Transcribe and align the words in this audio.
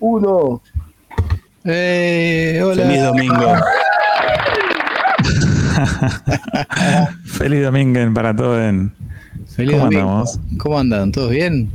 uno. 0.00 0.62
Eh, 1.64 2.60
hola. 2.64 2.82
Feliz 2.84 3.02
domingo. 3.02 3.54
Feliz 7.24 7.62
domingo 7.62 8.14
para 8.14 8.34
todos. 8.34 8.58
Feliz 9.54 9.72
¿Cómo 9.72 9.84
domingo. 9.84 10.02
andamos? 10.02 10.40
¿Cómo 10.58 10.78
andan? 10.78 11.12
¿Todos 11.12 11.30
bien? 11.30 11.70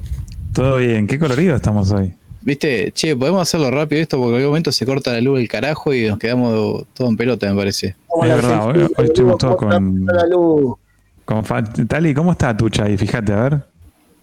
Todo 0.54 0.78
bien. 0.78 1.08
¿Qué 1.08 1.20
colorido 1.20 1.56
estamos 1.56 1.92
hoy? 1.92 2.14
Viste, 2.42 2.92
che, 2.92 3.16
podemos 3.16 3.42
hacerlo 3.42 3.72
rápido 3.72 4.02
esto 4.02 4.18
porque 4.18 4.32
en 4.32 4.36
algún 4.38 4.50
momento 4.52 4.72
se 4.72 4.86
corta 4.86 5.14
la 5.14 5.22
luz 5.22 5.40
del 5.40 5.48
carajo 5.48 5.94
y 5.94 6.08
nos 6.08 6.20
quedamos 6.20 6.86
todo 6.94 7.08
en 7.08 7.16
pelota, 7.16 7.50
me 7.50 7.56
parece. 7.56 7.88
Es 7.88 8.30
verdad, 8.30 8.66
hoy, 8.68 8.82
hoy 8.98 9.06
estuvimos 9.06 9.38
todos 9.38 9.56
con, 9.56 10.06
La 10.06 10.26
luz. 10.28 10.76
con 11.24 11.44
Tali, 11.88 12.14
¿cómo 12.14 12.34
está 12.34 12.56
Tucha 12.56 12.84
ahí? 12.84 12.98
Fíjate, 12.98 13.32
a 13.32 13.44
ver. 13.44 13.64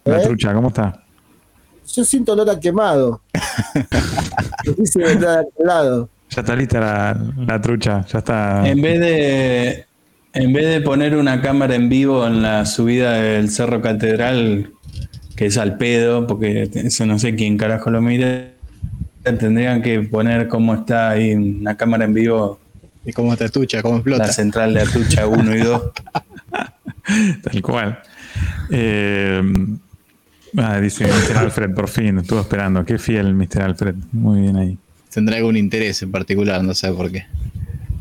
La 0.05 0.19
¿Eh? 0.19 0.23
trucha, 0.23 0.53
¿cómo 0.53 0.67
está? 0.67 1.00
Yo 1.87 2.03
siento 2.05 2.33
olor 2.33 2.49
a 2.49 2.59
quemado. 2.59 3.21
De 4.63 5.27
al 5.27 5.47
lado. 5.57 6.09
Ya 6.29 6.41
está 6.41 6.55
lista 6.55 6.79
la, 6.79 7.33
la 7.45 7.61
trucha, 7.61 8.05
ya 8.05 8.19
está. 8.19 8.67
En 8.67 8.81
vez 8.81 8.99
de 8.99 9.85
en 10.33 10.53
vez 10.53 10.67
de 10.67 10.79
poner 10.81 11.17
una 11.17 11.41
cámara 11.41 11.75
en 11.75 11.89
vivo 11.89 12.25
en 12.25 12.41
la 12.41 12.65
subida 12.65 13.13
del 13.13 13.49
Cerro 13.49 13.81
Catedral, 13.81 14.71
que 15.35 15.47
es 15.47 15.57
al 15.57 15.77
pedo, 15.77 16.27
porque 16.27 16.69
eso 16.73 17.05
no 17.05 17.19
sé 17.19 17.35
quién 17.35 17.57
carajo 17.57 17.89
lo 17.89 18.01
mire, 18.01 18.53
tendrían 19.23 19.81
que 19.81 20.01
poner 20.01 20.47
cómo 20.47 20.73
está 20.75 21.09
ahí 21.09 21.33
una 21.33 21.75
cámara 21.75 22.05
en 22.05 22.13
vivo 22.13 22.61
¿Y 23.05 23.13
cómo 23.13 23.33
está 23.33 23.49
tucha? 23.49 23.81
¿Cómo 23.81 23.95
explota? 23.95 24.27
la 24.27 24.33
central 24.33 24.73
de 24.73 24.81
Atucha 24.81 25.25
1 25.25 25.55
y 25.55 25.61
2. 25.61 25.81
Tal 27.43 27.61
cual. 27.61 27.99
Eh, 28.69 29.41
ah, 30.57 30.79
dice 30.79 31.05
Mr. 31.05 31.37
Alfred, 31.37 31.73
por 31.73 31.87
fin, 31.89 32.19
estuvo 32.19 32.39
esperando. 32.41 32.83
Qué 32.85 32.97
fiel, 32.97 33.33
Mr. 33.33 33.61
Alfred. 33.63 33.95
Muy 34.11 34.41
bien 34.41 34.55
ahí. 34.57 34.77
Tendrá 35.13 35.37
algún 35.37 35.57
interés 35.57 36.01
en 36.03 36.11
particular, 36.11 36.63
no 36.63 36.73
sé 36.73 36.91
por 36.93 37.11
qué. 37.11 37.25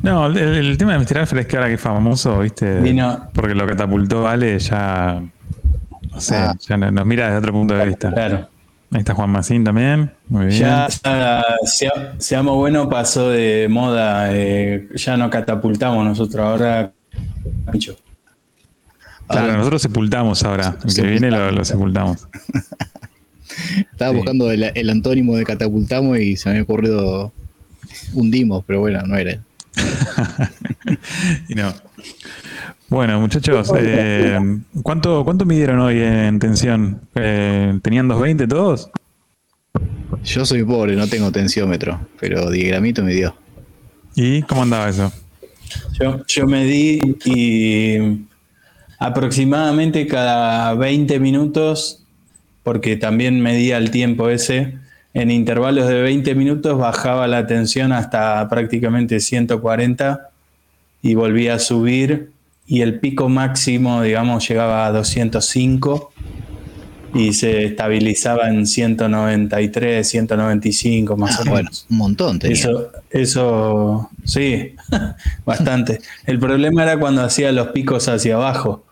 No, 0.02 0.26
el, 0.26 0.36
el 0.38 0.78
tema 0.78 0.92
de 0.92 0.98
Mr. 1.00 1.18
Alfred 1.18 1.40
es 1.40 1.46
que 1.46 1.56
ahora 1.56 1.68
que 1.68 1.74
es 1.74 1.80
famoso, 1.80 2.38
¿viste? 2.38 2.80
Vino- 2.80 3.28
Porque 3.34 3.54
lo 3.54 3.66
catapultó 3.66 4.26
Ale 4.28 4.58
ya. 4.58 5.22
No 6.10 6.20
sé, 6.20 6.36
Ah. 6.36 6.54
ya 6.66 6.76
no- 6.76 6.90
nos 6.90 7.06
mira 7.06 7.26
desde 7.26 7.38
otro 7.38 7.52
punto 7.52 7.74
de 7.74 7.86
vista. 7.86 8.12
Claro. 8.12 8.48
Ahí 8.92 8.98
está 9.00 9.14
Juan 9.14 9.30
Macín 9.30 9.62
también. 9.62 10.10
Muy 10.28 10.46
bien. 10.46 10.58
Ya, 10.58 10.88
ya 10.88 11.44
sea- 11.64 12.14
Seamos 12.18 12.56
Bueno 12.56 12.88
pasó 12.88 13.30
de 13.30 13.68
moda, 13.70 14.28
eh, 14.32 14.88
ya 14.96 15.16
no 15.16 15.30
catapultamos 15.30 16.04
nosotros, 16.04 16.44
ahora 16.44 16.90
Pancho. 17.66 17.94
Claro, 19.30 19.46
Ahora- 19.46 19.56
nosotros 19.58 19.82
sepultamos 19.82 20.42
ahora. 20.42 20.76
El 20.84 20.94
que 20.94 21.02
viene 21.02 21.30
lo, 21.30 21.50
lo 21.52 21.64
sepultamos. 21.64 22.26
Estaba 23.92 24.10
Sí. 24.10 24.16
buscando 24.16 24.50
el, 24.50 24.64
el 24.74 24.90
antónimo 24.90 25.36
de 25.36 25.44
catapultamos 25.44 26.18
y 26.18 26.36
se 26.36 26.48
me 26.48 26.52
había 26.52 26.62
ocurrido 26.64 27.32
hundimos, 28.14 28.64
pero 28.66 28.80
bueno, 28.80 29.02
no 29.06 29.16
era. 29.16 29.38
y 31.48 31.54
no. 31.54 31.72
Bueno, 32.88 33.20
muchachos, 33.20 33.70
eh, 33.78 34.38
¿cuánto, 34.82 35.24
¿cuánto 35.24 35.44
midieron 35.44 35.78
hoy 35.80 36.00
en 36.00 36.38
tensión? 36.40 37.00
Eh, 37.14 37.78
¿Tenían 37.82 38.08
220 38.08 38.48
todos? 38.48 38.90
Yo 40.24 40.44
soy 40.44 40.64
pobre, 40.64 40.96
no 40.96 41.06
tengo 41.06 41.30
tensiómetro, 41.30 42.00
pero 42.18 42.50
diagramito 42.50 43.04
me 43.04 43.12
dio. 43.14 43.36
¿Y 44.16 44.42
cómo 44.42 44.64
andaba 44.64 44.88
eso? 44.88 45.12
Yo, 46.00 46.24
yo 46.26 46.46
medí 46.46 47.00
y 47.24 48.26
aproximadamente 49.00 50.06
cada 50.06 50.74
20 50.74 51.18
minutos, 51.18 52.04
porque 52.62 52.96
también 52.96 53.40
medía 53.40 53.78
el 53.78 53.90
tiempo 53.90 54.28
ese, 54.28 54.74
en 55.14 55.30
intervalos 55.30 55.88
de 55.88 56.02
20 56.02 56.34
minutos 56.36 56.78
bajaba 56.78 57.26
la 57.26 57.46
tensión 57.46 57.92
hasta 57.92 58.46
prácticamente 58.48 59.18
140 59.18 60.28
y 61.02 61.14
volvía 61.14 61.54
a 61.54 61.58
subir 61.58 62.30
y 62.66 62.82
el 62.82 63.00
pico 63.00 63.28
máximo, 63.28 64.02
digamos, 64.02 64.46
llegaba 64.46 64.86
a 64.86 64.92
205 64.92 66.12
y 67.14 67.32
se 67.32 67.64
estabilizaba 67.64 68.50
en 68.50 68.66
193, 68.66 70.06
195 70.06 71.16
más 71.16 71.40
o 71.40 71.44
menos. 71.44 71.50
Bueno, 71.50 71.70
un 71.90 71.96
montón 71.96 72.38
tenía. 72.38 72.54
Eso, 72.54 72.90
eso, 73.10 74.10
sí, 74.24 74.76
bastante. 75.46 76.00
El 76.26 76.38
problema 76.38 76.82
era 76.82 77.00
cuando 77.00 77.22
hacía 77.22 77.50
los 77.50 77.68
picos 77.68 78.06
hacia 78.06 78.36
abajo, 78.36 78.84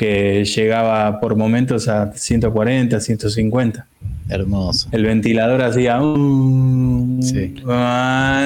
que 0.00 0.46
llegaba 0.46 1.20
por 1.20 1.36
momentos 1.36 1.86
a 1.86 2.10
140, 2.14 2.98
150. 2.98 3.86
Hermoso. 4.30 4.88
El 4.92 5.04
ventilador 5.04 5.60
hacía... 5.62 6.00
un- 6.00 7.20
Sí. 7.22 7.54
A 7.66 8.40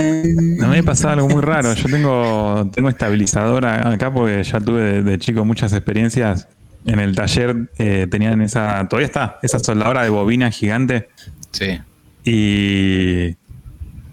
mí 0.00 0.66
me 0.68 0.82
pasaba 0.82 1.12
algo 1.14 1.28
muy 1.28 1.42
raro. 1.42 1.72
Yo 1.74 1.88
tengo, 1.88 2.68
tengo 2.74 2.88
estabilizador 2.88 3.66
a- 3.66 3.90
acá 3.92 4.12
porque 4.12 4.42
ya 4.42 4.58
tuve 4.60 4.82
de, 4.82 5.02
de 5.04 5.18
chico 5.18 5.44
muchas 5.44 5.72
experiencias. 5.72 6.48
En 6.86 6.98
el 6.98 7.14
taller 7.14 7.68
eh, 7.78 8.08
tenían 8.10 8.40
esa, 8.42 8.88
todavía 8.88 9.06
está, 9.06 9.38
esa 9.42 9.60
soldadora 9.60 10.02
de 10.02 10.08
bobina 10.08 10.50
gigante 10.50 11.08
Sí. 11.52 11.78
y 12.24 13.36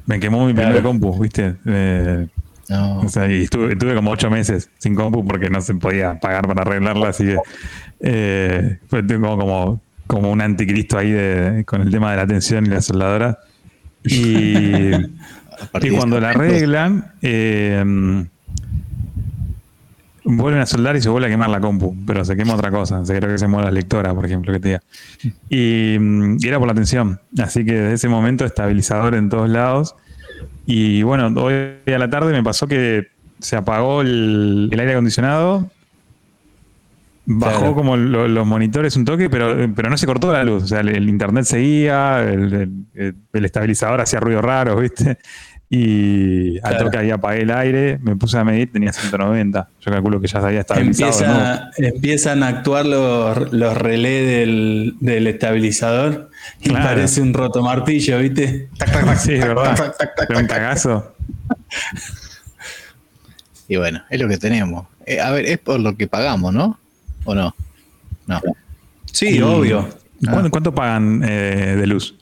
me 0.06 0.20
quemó 0.20 0.46
mi 0.46 0.54
primer 0.54 0.74
Claro. 0.74 0.88
compu, 0.90 1.20
¿viste? 1.20 1.56
Eh, 1.66 2.28
No. 2.70 3.00
o 3.02 3.10
sea, 3.10 3.32
y 3.32 3.44
estuve, 3.44 3.74
estuve 3.74 3.94
como 3.96 4.12
ocho 4.12 4.30
meses 4.30 4.70
sin 4.80 4.96
compu 4.96 5.24
porque 5.26 5.50
no 5.50 5.62
se 5.62 5.76
podía 5.76 6.20
pagar 6.20 6.48
para 6.48 6.64
arreglarla, 6.64 7.10
así 7.10 7.24
que 7.26 7.38
eh, 8.00 8.80
fue 8.88 9.04
tengo 9.04 9.38
como, 9.38 9.82
como 10.08 10.32
un 10.32 10.42
anticristo 10.42 10.98
ahí 10.98 11.12
de- 11.12 11.64
con 11.66 11.82
el 11.82 11.92
tema 11.92 12.12
de 12.12 12.18
la 12.18 12.28
tensión 12.28 12.66
y 12.66 12.70
la 12.70 12.82
soldadora. 12.82 13.38
Y, 14.04 14.92
cuando 15.96 16.20
la 16.20 16.30
arreglan, 16.32 17.12
eh, 17.22 18.26
vuelven 20.24 20.62
a 20.62 20.66
soldar 20.66 20.96
y 20.96 21.02
se 21.02 21.10
vuelve 21.10 21.28
a 21.28 21.30
quemar 21.30 21.50
la 21.50 21.60
compu, 21.60 21.96
pero 22.06 22.26
se 22.26 22.36
quema 22.36 22.56
otra 22.56 22.72
cosa. 22.72 23.06
Se 23.06 23.16
creo 23.16 23.30
que 23.32 23.38
se 23.38 23.48
mueve 23.48 23.66
la 23.66 23.72
lectora, 23.72 24.14
por 24.14 24.26
ejemplo, 24.26 24.52
que 24.54 24.60
te 24.60 24.68
diga. 24.70 24.82
Y, 25.50 25.98
mm, 26.00 26.38
y 26.40 26.48
era 26.48 26.58
por 26.60 26.68
la 26.68 26.74
tensión. 26.74 27.20
Así 27.38 27.64
que 27.64 27.74
desde 27.74 27.94
ese 27.94 28.10
momento, 28.10 28.46
estabilizador 28.46 29.16
en 29.16 29.30
todos 29.30 29.50
lados. 29.50 29.96
Y 30.66 31.04
bueno, 31.04 31.28
hoy 31.42 31.54
a 31.88 31.98
la 31.98 32.10
tarde 32.10 32.32
me 32.32 32.44
pasó 32.44 32.68
que 32.68 33.08
se 33.40 33.56
apagó 33.56 34.02
el, 34.02 34.70
el 34.72 34.80
aire 34.80 34.94
acondicionado. 34.94 35.70
Bajó 37.28 37.58
Claro. 37.60 37.76
como 37.76 37.98
lo- 37.98 38.28
los 38.28 38.46
monitores 38.46 38.96
un 38.96 39.06
toque, 39.06 39.30
pero, 39.32 39.56
pero 39.76 39.90
no 39.90 39.98
se 39.98 40.06
cortó 40.06 40.32
la 40.32 40.44
luz. 40.44 40.64
O 40.64 40.68
sea, 40.68 40.82
el, 40.82 40.90
el 40.90 41.10
internet 41.10 41.46
seguía, 41.46 42.22
el, 42.22 42.54
el- 42.94 43.16
el 43.34 43.46
estabilizador 43.46 44.00
hacía 44.02 44.20
ruido 44.20 44.42
raro, 44.42 44.76
¿viste? 44.78 45.18
Y 45.70 46.58
al 46.60 46.62
Claro. 46.72 46.86
toque 46.86 46.98
ahí 47.00 47.10
apagué 47.12 47.42
el 47.42 47.52
aire, 47.52 47.98
me 48.02 48.16
puse 48.16 48.38
a 48.38 48.44
medir, 48.44 48.72
tenía 48.72 48.94
190. 48.94 49.68
Yo 49.82 49.92
calculo 49.92 50.22
que 50.22 50.28
ya 50.28 50.40
se 50.40 50.46
había 50.48 50.60
estabilizado. 50.62 51.12
Empieza, 51.12 51.72
empiezan 51.78 52.44
a 52.44 52.48
actuar 52.50 52.86
los, 52.86 53.52
los 53.52 53.76
relés 53.76 54.28
del, 54.28 54.94
del 55.00 55.28
estabilizador 55.28 56.30
y 56.62 56.70
Claro. 56.70 56.86
parece 56.86 57.22
un 57.22 57.34
rotomartillo, 57.34 58.20
¿viste? 58.20 58.70
Tac, 58.78 58.92
tac, 58.92 59.06
tac, 59.06 59.18
Sí, 59.20 59.34
es 59.34 59.40
verdad. 59.48 59.96
un 60.38 60.46
cagazo. 60.48 61.16
Y 63.68 63.78
bueno, 63.78 64.04
es 64.10 64.22
lo 64.22 64.28
que 64.28 64.38
tenemos. 64.38 64.86
Eh, 65.06 65.20
a 65.20 65.32
ver, 65.32 65.46
es 65.46 65.58
por 65.58 65.80
lo 65.80 65.96
que 65.98 66.08
pagamos, 66.08 66.54
¿no? 66.54 66.80
¿O 67.24 67.34
no? 67.34 67.56
No. 68.28 68.42
Sí, 69.12 69.38
Y- 69.38 69.42
obvio. 69.42 69.90
¿Cuánto, 70.24 70.50
cuánto 70.50 70.74
pagan 70.74 71.22
eh, 71.28 71.76
de 71.78 71.88
luz? 71.88 72.16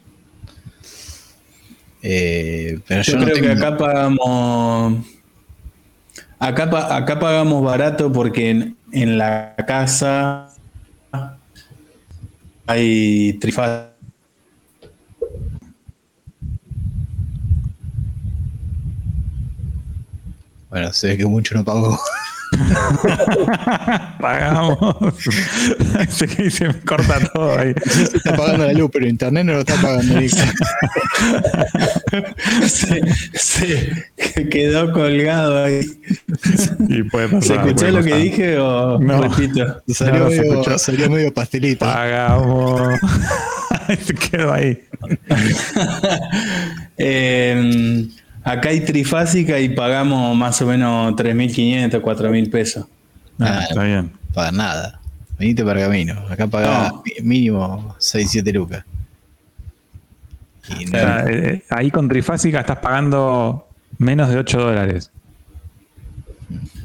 Eh, 2.06 2.80
pero 2.88 3.02
yo, 3.02 3.14
Yo, 3.14 3.18
no 3.20 3.24
creo 3.26 3.36
tengo- 3.38 3.48
que 3.48 3.54
acá 3.54 3.78
pagamos. 3.78 5.06
Acá, 6.38 6.96
acá 6.98 7.20
pagamos 7.20 7.64
barato 7.64 8.12
porque 8.12 8.50
en, 8.50 8.78
en 8.92 9.18
la 9.18 9.56
casa 9.66 10.50
hay 12.68 13.34
trifaz. 13.40 13.88
Bueno, 20.70 20.92
se 20.92 21.08
ve 21.10 21.18
que 21.18 21.26
mucho 21.26 21.56
no 21.56 21.64
pagó. 21.64 21.98
Pagamos. 24.20 24.78
Se 26.10 26.28
que 26.28 26.50
se 26.52 26.68
me 26.68 26.80
corta 26.82 27.20
todo 27.34 27.58
ahí. 27.58 27.74
Se 27.86 28.18
está 28.18 28.36
pagando 28.36 28.66
la 28.66 28.74
luz, 28.74 28.90
pero 28.92 29.08
internet 29.08 29.46
no 29.46 29.54
lo 29.54 29.60
está 29.60 29.76
pagando. 29.76 30.20
Se, 32.68 33.02
se 33.34 34.50
quedó 34.50 34.92
colgado 34.94 35.64
ahí. 35.66 35.82
Y 36.90 37.04
puede 37.04 37.28
pasar. 37.30 37.44
¿Se 37.44 37.54
escuchó 37.56 37.92
lo 37.92 38.04
que 38.04 38.16
dije 38.16 38.58
o 38.58 39.00
No. 39.00 39.22
repito? 39.24 39.82
Salió, 39.88 40.20
No, 40.20 40.26
no 40.26 40.30
se 40.32 40.42
medio, 40.42 40.80
salió 40.80 41.10
medio 41.10 41.34
pastelito. 41.34 41.86
Pagamos. 41.86 42.82
se 44.06 44.14
quedó 44.14 44.54
ahí. 44.54 44.80
Eh, 46.98 48.08
acá 48.44 48.70
hay 48.70 48.82
trifásica 48.82 49.60
y 49.60 49.70
pagamos 49.70 50.36
más 50.38 50.62
o 50.62 50.68
menos 50.68 51.16
3.500, 51.16 52.02
4.000 52.02 52.50
pesos. 52.50 52.86
Ah, 53.40 53.60
Ah, 53.60 53.66
está 53.70 53.84
bien. 53.84 54.12
Para 54.34 54.52
nada. 54.52 55.00
Venite 55.40 55.64
para 55.64 55.82
camino. 55.82 56.14
Acá 56.30 56.48
pagaba 56.48 56.90
No. 56.90 57.04
mi- 57.06 57.28
mínimo 57.28 57.96
6, 58.00 58.30
7 58.32 58.52
lucas. 58.54 58.84
Y 60.70 60.74
O 60.86 60.86
no- 60.86 60.88
sea, 60.92 61.26
eh, 61.28 61.64
ahí 61.70 61.92
con 61.92 62.08
trifásica 62.08 62.62
estás 62.62 62.78
pagando 62.78 63.68
menos 63.98 64.30
de 64.30 64.38
8 64.38 64.60
dólares. 64.60 65.12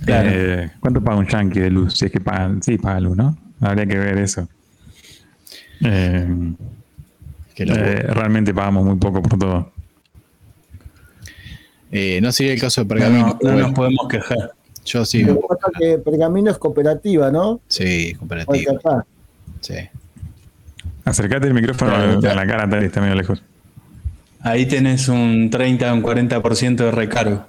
Claro. 0.04 0.28
Eh, 0.32 0.70
¿Cuánto 0.80 1.02
paga 1.02 1.18
un 1.18 1.26
yankee 1.26 1.60
de 1.60 1.70
luz? 1.70 1.98
Si 1.98 2.06
es 2.06 2.10
que 2.10 2.20
pagan, 2.20 2.62
sí, 2.62 2.78
paga 2.78 3.00
luz, 3.00 3.16
¿no? 3.16 3.36
Habría 3.60 3.86
que 3.86 3.98
ver 3.98 4.18
eso. 4.18 4.48
Eh, 5.84 6.26
eh, 7.56 8.06
realmente 8.08 8.52
pagamos 8.54 8.84
muy 8.84 8.96
poco 8.96 9.22
por 9.22 9.38
todo. 9.38 9.72
Eh, 11.90 12.20
no 12.20 12.30
sería 12.32 12.52
el 12.52 12.60
caso 12.60 12.82
de 12.82 12.84
No, 12.84 12.88
Pergamino. 12.88 13.38
no, 13.42 13.50
no 13.52 13.58
nos 13.58 13.72
podemos 13.72 14.08
quejar. 14.08 14.52
yo 14.84 15.04
sí, 15.04 15.22
Lo 15.24 15.34
que 15.36 15.40
pasa 15.48 15.66
es 15.72 15.78
que 15.78 15.98
Pergamino 15.98 16.50
es 16.50 16.58
cooperativa, 16.58 17.30
¿no? 17.30 17.60
sí, 17.68 18.14
acá. 18.20 19.06
Sí. 19.60 19.74
Acercate 21.04 21.46
el 21.46 21.54
micrófono 21.54 21.92
a 21.94 22.18
claro. 22.20 22.36
la 22.36 22.46
cara, 22.46 22.68
Tali, 22.68 22.86
está 22.86 23.00
medio 23.00 23.14
lejos. 23.14 23.42
Ahí 24.40 24.66
tenés 24.66 25.08
un 25.08 25.48
30 25.50 25.92
o 25.92 25.96
un 25.96 26.02
40% 26.02 26.76
de 26.76 26.90
recargo. 26.90 27.46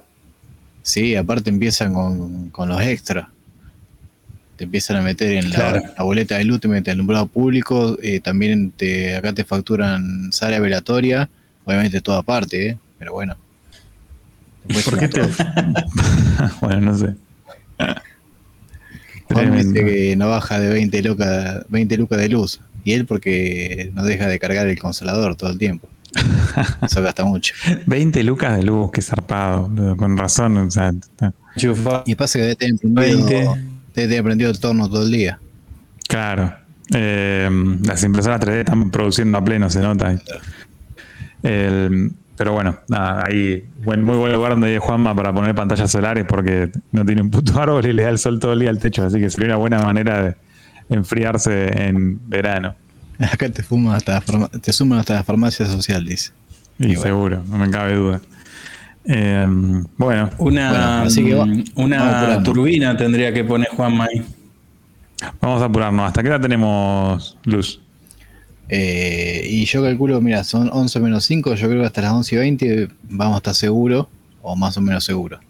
Sí, 0.82 1.14
aparte 1.14 1.50
empiezan 1.50 1.92
con, 1.92 2.48
con 2.50 2.68
los 2.68 2.80
extras. 2.80 3.28
Te 4.56 4.64
empiezan 4.64 4.96
a 4.96 5.02
meter 5.02 5.32
en 5.32 5.50
la, 5.50 5.56
Claro. 5.56 5.82
la 5.96 6.02
boleta 6.04 6.38
de 6.38 6.44
luz, 6.44 6.60
te 6.60 6.68
meten 6.68 6.92
el 6.92 6.96
alumbrado 6.96 7.26
público, 7.26 7.96
eh, 8.02 8.20
también 8.20 8.72
te, 8.72 9.14
acá 9.16 9.32
te 9.32 9.44
facturan 9.44 10.32
sala 10.32 10.58
velatoria, 10.58 11.28
obviamente 11.64 12.00
toda 12.00 12.22
parte, 12.22 12.68
¿eh? 12.70 12.78
pero 12.98 13.12
bueno. 13.12 13.36
Después 14.64 14.84
¿Por 14.84 14.98
qué 14.98 15.08
te.? 15.08 15.22
bueno, 16.60 16.80
no 16.92 16.98
sé. 16.98 17.14
Juan 19.24 19.56
dice 19.56 19.84
que 19.84 20.16
no 20.16 20.28
baja 20.28 20.58
de 20.58 20.70
20 20.72 21.02
lucas, 21.02 21.64
20 21.68 21.96
lucas 21.96 22.18
de 22.18 22.28
luz. 22.28 22.60
Y 22.84 22.92
él 22.92 23.06
porque 23.06 23.90
no 23.94 24.04
deja 24.04 24.26
de 24.26 24.38
cargar 24.38 24.66
el 24.66 24.78
consolador 24.78 25.36
todo 25.36 25.50
el 25.50 25.58
tiempo. 25.58 25.88
Eso 26.82 27.02
gasta 27.02 27.24
mucho. 27.24 27.54
20 27.86 28.24
lucas 28.24 28.56
de 28.56 28.64
luz, 28.64 28.90
qué 28.92 29.02
zarpado. 29.02 29.70
Con 29.96 30.16
razón. 30.16 30.56
O 30.56 30.70
sea, 30.70 30.92
Y 32.04 32.14
pasa 32.16 32.38
que 32.38 32.42
debe 32.42 32.56
tener 32.56 32.76
prendido, 32.80 33.26
20. 33.26 33.34
debe 33.94 34.08
tener 34.08 34.24
prendido 34.24 34.50
el 34.50 34.58
torno 34.58 34.88
todo 34.88 35.04
el 35.04 35.12
día. 35.12 35.38
claro. 36.08 36.54
Eh, 36.92 37.48
las 37.84 38.02
impresoras 38.02 38.40
3D 38.40 38.58
están 38.60 38.90
produciendo 38.90 39.38
a 39.38 39.44
pleno, 39.44 39.70
se 39.70 39.78
nota. 39.78 40.20
El- 41.44 42.10
pero 42.40 42.54
bueno, 42.54 42.74
nada, 42.88 43.22
ahí 43.26 43.62
buen, 43.84 44.02
muy 44.02 44.16
buen 44.16 44.32
lugar 44.32 44.52
donde 44.52 44.68
hay 44.68 44.78
Juanma 44.78 45.14
para 45.14 45.30
poner 45.30 45.54
pantallas 45.54 45.90
solares 45.90 46.24
porque 46.26 46.70
no 46.90 47.04
tiene 47.04 47.20
un 47.20 47.30
puto 47.30 47.52
árbol 47.60 47.84
y 47.84 47.92
le 47.92 48.04
da 48.04 48.08
el 48.08 48.18
sol 48.18 48.40
todo 48.40 48.54
el 48.54 48.60
día 48.60 48.70
al 48.70 48.78
techo, 48.78 49.04
así 49.04 49.20
que 49.20 49.28
sería 49.28 49.48
una 49.48 49.56
buena 49.56 49.82
manera 49.82 50.22
de 50.22 50.36
enfriarse 50.88 51.86
en 51.86 52.18
verano. 52.30 52.74
Acá 53.18 53.50
te 53.50 53.62
fuman 53.62 53.94
hasta 53.94 54.14
la 54.14 54.22
farma- 54.22 54.48
te 54.48 54.72
suman 54.72 55.00
hasta 55.00 55.12
la 55.16 55.22
farmacia 55.22 55.66
social, 55.66 56.02
dice. 56.02 56.30
Y 56.78 56.84
Y 56.84 56.86
bueno. 56.88 57.02
seguro, 57.02 57.42
no 57.46 57.58
me 57.58 57.70
cabe 57.70 57.94
duda. 57.96 58.20
Eh, 59.04 59.46
bueno, 59.98 60.30
Una, 60.38 60.70
Bueno, 60.70 60.86
así 61.02 61.22
que 61.22 61.34
va- 61.34 61.44
mm, 61.44 61.64
una 61.74 62.42
turbina 62.42 62.96
tendría 62.96 63.34
que 63.34 63.44
poner 63.44 63.68
Juanma 63.68 64.04
ahí. 64.06 64.24
vamos 65.42 65.60
a 65.60 65.66
apurarnos. 65.66 66.06
¿Hasta 66.06 66.22
qué 66.22 66.28
hora 66.30 66.40
tenemos 66.40 67.36
luz? 67.44 67.82
Eh, 68.72 69.42
y 69.44 69.64
yo 69.64 69.82
calculo, 69.82 70.20
mira, 70.20 70.44
son 70.44 70.70
11 70.72 71.00
menos 71.00 71.24
5, 71.24 71.54
yo 71.56 71.68
creo 71.68 71.80
que 71.80 71.86
hasta 71.86 72.02
las 72.02 72.12
11 72.12 72.34
y 72.34 72.38
20 72.38 72.88
vamos 73.02 73.34
a 73.34 73.36
estar 73.38 73.54
seguros, 73.54 74.06
o 74.42 74.54
más 74.54 74.76
o 74.76 74.80
menos 74.80 75.04
seguros. 75.04 75.40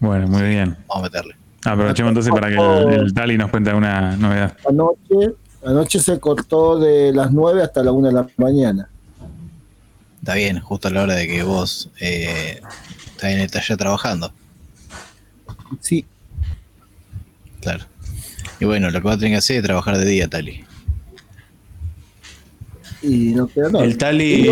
Bueno, 0.00 0.26
muy 0.26 0.42
bien. 0.42 0.76
Vamos 0.88 0.98
a 0.98 1.02
meterle. 1.02 1.36
Aprovechemos 1.64 2.10
entonces 2.10 2.32
para 2.32 2.48
que 2.48 2.56
el, 2.56 3.00
el 3.00 3.14
Tali 3.14 3.38
nos 3.38 3.50
cuente 3.50 3.72
una 3.72 4.16
novedad. 4.16 4.56
Anoche, 4.68 5.34
anoche 5.64 6.00
se 6.00 6.18
cortó 6.18 6.78
de 6.78 7.12
las 7.12 7.32
9 7.32 7.62
hasta 7.62 7.82
la 7.82 7.92
1 7.92 8.08
de 8.08 8.12
la 8.14 8.26
mañana. 8.36 8.88
Está 10.18 10.34
bien, 10.34 10.58
justo 10.58 10.88
a 10.88 10.90
la 10.90 11.02
hora 11.02 11.14
de 11.14 11.26
que 11.28 11.42
vos 11.42 11.90
eh, 12.00 12.60
estás 13.06 13.30
en 13.30 13.40
el 13.40 13.50
taller 13.50 13.76
trabajando. 13.78 14.32
Sí, 15.80 16.04
Claro. 17.64 17.84
Y 18.60 18.66
bueno, 18.66 18.90
lo 18.90 19.00
que 19.00 19.08
va 19.08 19.14
a 19.14 19.16
tener 19.16 19.32
que 19.32 19.38
hacer 19.38 19.56
es 19.56 19.62
trabajar 19.62 19.96
de 19.96 20.04
día, 20.04 20.28
Tali. 20.28 20.64
Y 23.04 23.32
no 23.34 23.46
queda 23.46 23.70
nada. 23.70 23.84
El 23.84 23.98
Tali, 23.98 24.48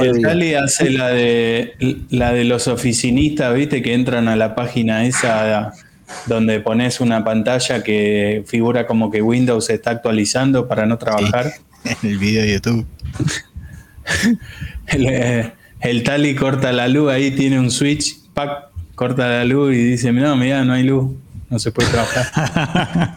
el 0.00 0.22
Tali 0.22 0.54
hace 0.54 0.90
la 0.90 1.08
de 1.08 1.74
la 2.10 2.32
de 2.32 2.44
los 2.44 2.68
oficinistas, 2.68 3.54
viste, 3.54 3.82
que 3.82 3.94
entran 3.94 4.28
a 4.28 4.36
la 4.36 4.54
página 4.54 5.04
esa 5.06 5.72
donde 6.26 6.60
pones 6.60 7.00
una 7.00 7.24
pantalla 7.24 7.82
que 7.82 8.44
figura 8.46 8.86
como 8.86 9.10
que 9.10 9.22
Windows 9.22 9.66
se 9.66 9.74
está 9.74 9.90
actualizando 9.90 10.68
para 10.68 10.86
no 10.86 10.98
trabajar. 10.98 11.52
En 11.84 11.96
el 12.10 12.18
video 12.18 12.42
de 12.42 12.52
YouTube. 12.52 12.86
El, 14.88 15.06
eh, 15.06 15.52
el 15.80 16.02
Tali 16.02 16.34
corta 16.34 16.72
la 16.72 16.86
luz, 16.88 17.10
ahí 17.10 17.30
tiene 17.30 17.58
un 17.58 17.70
switch, 17.70 18.16
pac, 18.34 18.68
corta 18.94 19.28
la 19.28 19.44
luz 19.44 19.74
y 19.74 19.78
dice, 19.78 20.12
no, 20.12 20.36
mira, 20.36 20.64
no 20.64 20.74
hay 20.74 20.82
luz, 20.82 21.12
no 21.50 21.58
se 21.58 21.72
puede 21.72 21.88
trabajar. 21.88 23.16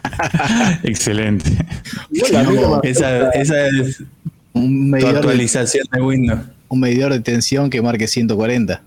Excelente. 0.84 1.52
No 2.32 2.82
esa, 2.84 3.30
esa 3.32 3.68
es 3.68 4.04
Un 4.56 4.90
medidor, 4.90 5.12
de, 5.14 5.18
actualización 5.20 5.86
de 5.92 6.02
Windows. 6.02 6.40
un 6.70 6.80
medidor 6.80 7.12
de 7.12 7.20
tensión 7.20 7.70
que 7.70 7.82
marque 7.82 8.08
140. 8.08 8.82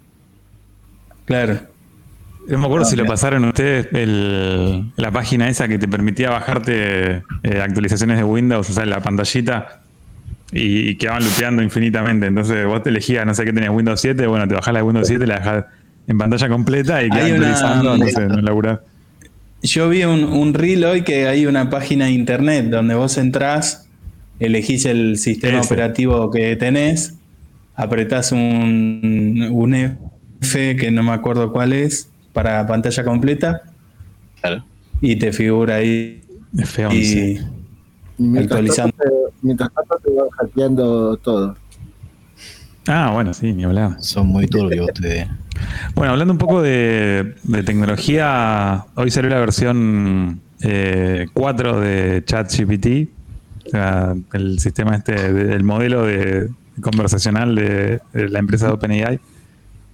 Claro. 1.25 1.61
No 2.49 2.59
me 2.59 2.65
acuerdo 2.65 2.87
Ah, 2.87 2.91
si 2.91 2.97
lo 2.97 3.05
pasaron 3.05 3.44
ustedes 3.44 3.88
el- 3.93 4.91
la 4.97 5.11
página 5.11 5.49
esa 5.50 5.69
que 5.69 5.79
te 5.79 5.87
permitía 5.87 6.31
bajarte 6.31 7.23
eh, 7.43 7.61
actualizaciones 7.62 8.17
de 8.17 8.25
Windows, 8.25 8.70
o 8.70 8.73
sea, 8.73 8.87
la 8.87 9.00
pantallita, 9.00 9.82
y, 10.50 10.88
y 10.91 10.94
que 10.97 11.09
van 11.09 11.23
lupeando 11.23 11.62
infinitamente. 11.62 12.26
Entonces 12.26 12.64
vos 12.67 12.82
te 12.82 12.88
elegías, 12.88 13.26
no 13.26 13.35
sé 13.35 13.44
qué 13.44 13.53
tenías, 13.53 13.71
Windows 13.71 14.00
7, 14.00 14.26
bueno, 14.26 14.49
te 14.49 14.55
bajás 14.55 14.73
la 14.73 14.81
de 14.81 14.85
Windows 14.85 15.06
7, 15.06 15.26
la 15.26 15.35
dejás 15.41 15.64
en 16.06 16.17
pantalla 16.17 16.49
completa 16.49 17.03
y 17.03 17.06
una- 17.11 17.23
actualizando, 17.26 17.99
no 17.99 18.06
sé, 18.06 18.26
no 18.26 18.41
laburás. 18.41 18.79
Yo 19.62 19.88
vi 19.91 20.05
un, 20.05 20.25
un 20.25 20.55
reel 20.55 20.85
hoy 20.85 21.03
que 21.03 21.29
hay 21.29 21.44
una 21.44 21.69
página 21.69 22.06
de 22.06 22.12
internet 22.12 22.67
donde 22.71 22.94
vos 22.94 23.19
entrás, 23.19 23.88
elegís 24.38 24.85
el 24.87 25.19
sistema 25.19 25.61
operativo 25.61 26.31
que 26.31 26.56
tenés, 26.56 27.14
apretás 27.75 28.32
un, 28.32 29.49
un 29.50 29.75
F 30.40 30.76
que 30.76 30.90
no 30.90 31.02
me 31.02 31.12
acuerdo 31.12 31.52
cuál 31.52 31.73
es 31.73 32.08
para 32.32 32.67
pantalla 32.67 33.05
completa 33.05 33.62
Claro. 34.40 34.64
y 35.00 35.16
te 35.16 35.33
figura 35.33 35.76
ahí 35.76 36.23
F11. 36.54 36.92
y 36.95 37.38
Y 38.18 38.23
mientras 38.23 38.45
actualizando. 38.59 38.92
tanto 38.97 39.04
te- 39.30 39.35
mientras 39.47 39.71
tanto 39.75 39.97
te 40.04 40.11
van 40.12 40.28
hackeando 40.30 41.16
todo. 41.18 41.57
Ah, 42.87 43.11
bueno, 43.12 43.35
sí, 43.35 43.52
ni 43.52 43.64
hablar. 43.64 43.97
Son 44.00 44.26
muy 44.28 44.47
turbios 44.47 44.87
ustedes. 44.87 45.28
Bueno, 45.95 46.12
hablando 46.12 46.33
un 46.33 46.38
poco 46.38 46.62
de, 46.62 47.35
de 47.42 47.62
tecnología, 47.62 48.87
hoy 48.95 49.11
salió 49.11 49.28
la 49.30 49.40
versión 49.40 50.40
eh, 50.62 51.26
4 51.35 51.80
de 51.80 52.23
ChatGPT, 52.25 53.09
o 53.69 53.71
sea, 53.71 54.15
el 54.33 54.59
sistema 54.59 54.97
este, 54.97 55.15
el 55.15 55.63
modelo 55.63 56.07
de 56.07 56.49
conversacional 56.81 57.55
de, 57.55 58.01
de 58.13 58.29
la 58.29 58.39
empresa 58.39 58.67
de 58.67 58.73
OpenAI. 58.73 59.21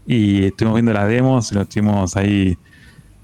Y 0.06 0.44
estuvimos 0.44 0.76
viendo 0.76 0.92
las 0.92 1.08
demos, 1.08 1.52
lo 1.52 1.62
estuvimos 1.62 2.16
ahí 2.16 2.56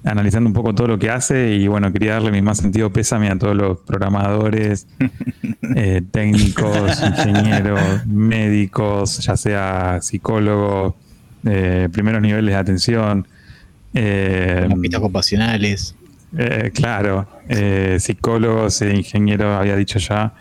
analizando 0.04 0.49
un 0.49 0.54
poco 0.54 0.75
todo 0.75 0.88
lo 0.88 0.99
que 0.99 1.11
hace 1.11 1.54
y 1.54 1.69
bueno, 1.69 1.92
quería 1.92 2.14
darle 2.14 2.30
mi 2.33 2.40
más 2.42 2.59
sentido 2.59 2.90
pésame 2.90 3.28
a 3.28 3.38
todos 3.38 3.54
los 3.54 3.78
programadores, 3.80 4.87
eh, 5.76 6.02
técnicos, 6.11 7.00
ingenieros, 7.02 8.07
médicos, 8.07 9.19
ya 9.19 9.37
sea 9.37 9.99
psicólogos, 10.00 10.95
eh, 11.45 11.88
primeros 11.92 12.23
niveles 12.23 12.54
de 12.54 12.59
atención, 12.59 13.28
eh, 13.95 14.62
Terapistas 14.62 15.00
ocupacionales. 15.00 15.95
Eh, 16.37 16.70
claro, 16.75 17.26
eh, 17.49 17.96
psicólogos, 18.00 18.80
eh, 18.82 18.94
ingenieros, 18.94 19.58
había 19.58 19.76
dicho 19.76 19.99
ya, 19.99 20.32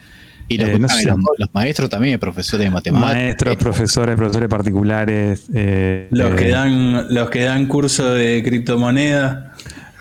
Y 0.51 0.57
los, 0.57 0.69
Eh, 0.69 0.79
no 0.79 0.89
sé. 0.89 1.03
y 1.03 1.05
los- 1.05 1.17
los 1.37 1.53
maestros 1.53 1.89
también, 1.91 2.19
profesores 2.19 2.65
de 2.65 2.71
matemáticas. 2.71 3.15
maestros, 3.15 3.55
profesores, 3.57 4.15
profesores 4.15 4.49
particulares, 4.49 5.43
eh, 5.53 6.07
los 6.09 6.31
eh, 6.31 6.35
que 6.35 6.49
dan 6.49 7.13
los 7.13 7.29
que 7.29 7.41
dan 7.43 7.67
curso 7.67 8.11
de 8.13 8.41
criptomoneda. 8.43 9.53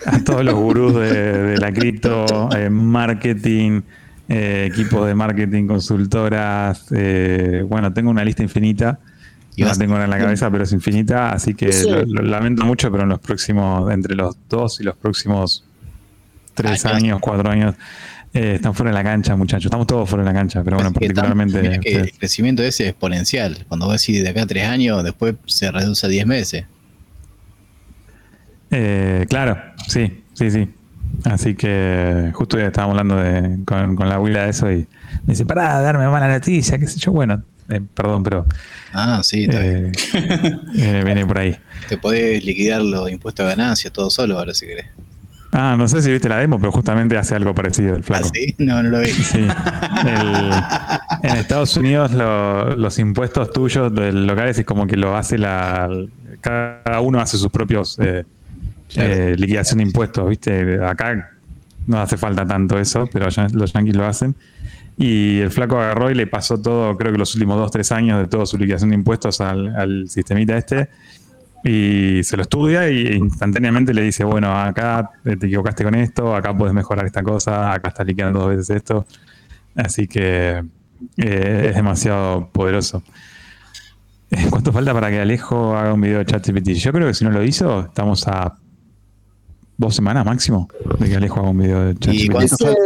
a 0.07 0.23
todos 0.23 0.43
los 0.45 0.55
gurús 0.55 0.95
de, 0.95 1.11
de 1.43 1.57
la 1.57 1.71
cripto, 1.71 2.49
eh, 2.55 2.69
marketing, 2.69 3.81
eh, 4.27 4.69
equipos 4.71 5.05
de 5.05 5.13
marketing, 5.13 5.67
consultoras. 5.67 6.85
eh, 6.95 7.63
bueno, 7.67 7.93
tengo 7.93 8.09
una 8.09 8.23
lista 8.23 8.41
infinita. 8.43 8.97
Y 9.55 9.61
No 9.63 9.67
la 9.67 9.75
tengo 9.75 10.01
en 10.01 10.09
la 10.09 10.17
cabeza, 10.17 10.49
pero 10.49 10.63
es 10.63 10.71
infinita, 10.71 11.31
así 11.33 11.53
que 11.53 11.73
Sí. 11.73 11.89
lo, 11.89 12.05
lo 12.05 12.21
lamento 12.21 12.63
mucho, 12.65 12.89
pero 12.89 13.03
en 13.03 13.09
los 13.09 13.19
próximos, 13.19 13.91
entre 13.91 14.15
los 14.15 14.35
dos 14.47 14.79
y 14.79 14.83
los 14.83 14.95
próximos 14.95 15.65
tres 16.63 16.85
Años. 16.85 16.97
años, 16.97 17.19
cuatro 17.21 17.49
años, 17.49 17.75
eh, 18.33 18.53
están 18.55 18.73
fuera 18.73 18.91
de 18.91 18.95
la 18.97 19.03
cancha, 19.03 19.35
muchachos. 19.35 19.65
Estamos 19.65 19.87
todos 19.87 20.09
fuera 20.09 20.23
de 20.23 20.31
la 20.31 20.37
cancha, 20.39 20.63
pero 20.63 20.77
bueno, 20.77 20.91
particularmente. 20.93 21.79
que 21.79 21.95
el 21.95 22.11
crecimiento 22.11 22.61
ese 22.63 22.83
es 22.83 22.89
exponencial. 22.91 23.65
Cuando 23.67 23.85
vos 23.87 23.99
decís 23.99 24.21
de 24.23 24.29
acá 24.29 24.43
a 24.43 24.45
tres 24.47 24.65
años, 24.65 25.03
después 25.03 25.35
se 25.45 25.71
reduce 25.71 26.05
a 26.05 26.09
10 26.09 26.25
meses. 26.27 26.65
Eh, 28.71 29.25
claro, 29.29 29.57
sí, 29.87 30.23
sí, 30.33 30.51
sí. 30.51 30.69
Así 31.25 31.55
que 31.55 32.31
justo 32.33 32.57
hoy 32.57 32.63
estábamos 32.63 32.97
hablando 32.99 33.15
de, 33.17 33.63
con, 33.65 33.95
con 33.95 34.07
la 34.07 34.15
abuela 34.15 34.43
de 34.43 34.49
eso 34.51 34.71
y 34.71 34.87
me 35.25 35.33
dice, 35.33 35.45
pará, 35.45 35.81
darme 35.81 36.07
mala 36.07 36.27
noticia, 36.27 36.77
qué 36.77 36.85
sé 36.87 36.99
yo. 36.99 37.11
Bueno, 37.11 37.43
Eh, 37.69 37.81
perdón, 37.93 38.23
pero 38.23 38.45
Ah, 38.93 39.21
sí, 39.23 39.43
está 39.43 39.63
eh, 39.65 39.91
eh, 40.77 41.01
viene 41.03 41.25
por 41.25 41.39
ahí. 41.39 41.55
Te 41.87 41.97
podés 41.97 42.43
liquidar 42.43 42.81
los 42.81 43.09
impuestos 43.11 43.45
de 43.45 43.55
ganancia 43.55 43.91
todo 43.91 44.09
solo 44.09 44.37
ahora 44.37 44.53
si 44.53 44.65
querés. 44.67 44.85
Ah, 45.51 45.75
no 45.77 45.87
sé 45.87 46.01
si 46.01 46.11
viste 46.11 46.29
la 46.29 46.37
demo, 46.37 46.59
pero 46.59 46.71
justamente 46.71 47.17
hace 47.17 47.35
algo 47.35 47.55
parecido 47.55 47.95
el 47.95 48.01
¿Ah, 48.01 48.05
flaco. 48.05 48.29
sí? 48.33 48.55
No, 48.59 48.83
no 48.83 48.89
lo 48.89 48.99
vi. 48.99 49.07
Sí. 49.07 49.39
El- 50.05 50.51
en 51.23 51.35
Estados 51.37 51.75
Unidos 51.75 52.11
lo- 52.11 52.75
los 52.75 52.99
impuestos 52.99 53.51
tuyos 53.51 53.93
del 53.93 54.27
locales 54.27 54.59
es 54.59 54.65
como 54.65 54.85
que 54.87 54.95
lo 54.95 55.15
hace 55.17 55.37
la. 55.37 55.89
Cada 56.41 57.01
uno 57.01 57.19
hace 57.19 57.37
sus 57.37 57.49
propios 57.49 57.97
eh, 57.99 58.23
Claro. 58.93 59.13
eh, 59.13 59.35
liquidación 59.37 59.79
de 59.79 59.83
impuestos, 59.85 60.29
¿viste? 60.29 60.83
Acá 60.85 61.31
no 61.87 61.99
hace 61.99 62.15
falta 62.17 62.45
tanto 62.45 62.79
eso, 62.79 63.09
pero 63.11 63.27
los 63.53 63.73
yankees 63.73 63.95
lo 63.95 64.05
hacen. 64.05 64.35
Y 64.97 65.39
el 65.39 65.49
flaco 65.49 65.77
agarró 65.79 66.11
y 66.11 66.15
le 66.15 66.27
pasó 66.27 66.59
todo, 66.61 66.95
creo 66.97 67.11
que 67.11 67.17
los 67.17 67.33
últimos 67.33 67.57
dos, 67.57 67.71
tres 67.71 67.91
años 67.91 68.19
de 68.19 68.27
toda 68.27 68.45
su 68.45 68.57
liquidación 68.57 68.89
de 68.91 68.95
impuestos 68.97 69.41
al, 69.41 69.75
al 69.75 70.09
sistemita 70.09 70.57
este. 70.57 70.89
Y 71.63 72.23
se 72.23 72.37
lo 72.37 72.43
estudia 72.43 72.89
y 72.89 73.07
instantáneamente 73.15 73.93
le 73.93 74.03
dice, 74.03 74.23
bueno, 74.23 74.57
acá 74.57 75.09
te 75.23 75.33
equivocaste 75.33 75.83
con 75.83 75.95
esto, 75.95 76.33
acá 76.35 76.55
puedes 76.55 76.73
mejorar 76.73 77.05
esta 77.05 77.21
cosa, 77.21 77.73
acá 77.73 77.89
estás 77.89 78.07
liquidando 78.07 78.39
dos 78.39 78.49
veces 78.55 78.69
esto. 78.77 79.05
Así 79.75 80.07
que 80.07 80.63
eh, 81.17 81.65
es 81.69 81.75
demasiado 81.75 82.49
poderoso. 82.51 83.03
Eh, 84.31 84.47
¿Cuánto 84.49 84.71
falta 84.71 84.93
para 84.93 85.09
que 85.09 85.19
Alejo 85.19 85.75
haga 85.75 85.93
un 85.93 86.01
video 86.01 86.19
de 86.19 86.25
ChatGPT? 86.25 86.69
Yo 86.75 86.91
creo 86.93 87.07
que 87.07 87.13
si 87.13 87.25
no 87.25 87.31
lo 87.31 87.43
hizo, 87.43 87.81
estamos 87.81 88.27
a 88.27 88.55
dos 89.77 89.95
semanas 89.95 90.25
máximo 90.25 90.67
de 90.99 91.09
que 91.09 91.15
Alejo 91.15 91.39
haga 91.39 91.49
un 91.49 91.57
video 91.57 91.81
de 91.85 91.91
¿Y 91.91 91.95
ChatGPT. 91.95 92.31
cuánto 92.31 92.55
Ese- 92.55 92.65
falta 92.65 92.79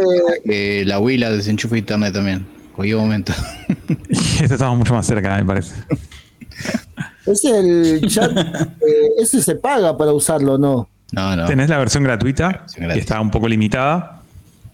que 0.44 0.84
la 0.86 0.98
Wii 0.98 1.18
desenchufe 1.18 1.78
internet 1.78 2.12
también? 2.14 2.46
Cualquier 2.74 2.98
momento. 2.98 3.32
Este 4.08 4.44
estamos 4.54 4.78
mucho 4.78 4.94
más 4.94 5.06
cerca, 5.06 5.36
me 5.36 5.44
parece. 5.44 5.74
Ese 7.26 7.58
el 7.58 8.08
chat, 8.08 8.30
eh, 8.36 9.10
ese 9.18 9.42
se 9.42 9.54
paga 9.56 9.96
para 9.96 10.12
usarlo, 10.12 10.58
¿no? 10.58 10.88
No, 11.12 11.36
no. 11.36 11.46
Tenés 11.46 11.68
la 11.70 11.78
versión 11.78 12.02
gratuita, 12.04 12.64
versión 12.66 12.90
que 12.90 12.98
está 12.98 13.20
un 13.20 13.30
poco 13.30 13.48
limitada, 13.48 14.20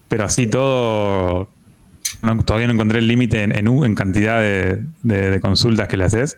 pero 0.09 0.25
así 0.25 0.47
todo. 0.47 1.49
no- 2.23 2.43
todavía 2.45 2.67
no 2.67 2.73
encontré 2.75 2.99
el 2.99 3.07
límite 3.09 3.43
en, 3.43 3.53
en, 3.57 3.69
U- 3.69 3.85
en 3.85 3.95
cantidad 3.95 4.41
de, 4.41 4.83
de- 5.03 5.31
de 5.31 5.41
consultas 5.41 5.87
que 5.89 5.97
le 5.97 6.05
haces. 6.05 6.37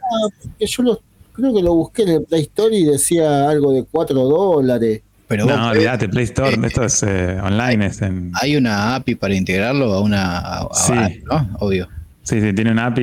Que 0.58 0.66
yo 0.66 0.82
lo, 0.82 1.00
creo 1.32 1.54
que 1.54 1.62
lo 1.62 1.74
busqué 1.74 2.02
en 2.02 2.08
el 2.08 2.22
Play 2.24 2.42
Store 2.42 2.76
y 2.76 2.84
decía 2.84 3.48
algo 3.48 3.72
de 3.72 3.84
4 3.90 4.16
dólares. 4.24 5.02
Pero 5.28 5.46
No, 5.46 5.68
olvídate, 5.70 6.08
Play 6.10 6.24
Store, 6.24 6.54
eh, 6.54 6.60
esto 6.64 6.84
es 6.84 7.02
eh, 7.04 7.38
online. 7.42 7.86
Es 7.86 8.02
en, 8.02 8.32
hay 8.40 8.56
una 8.56 8.96
API 8.96 9.14
para 9.14 9.34
integrarlo 9.34 9.92
a 9.94 10.00
una. 10.00 10.38
a- 10.38 10.58
a- 10.64 10.74
Sí. 10.74 11.22
¿no? 11.30 11.56
Obvio. 11.60 11.88
sí, 12.22 12.40
sí, 12.40 12.52
tiene 12.52 12.72
una 12.72 12.86
API 12.86 13.02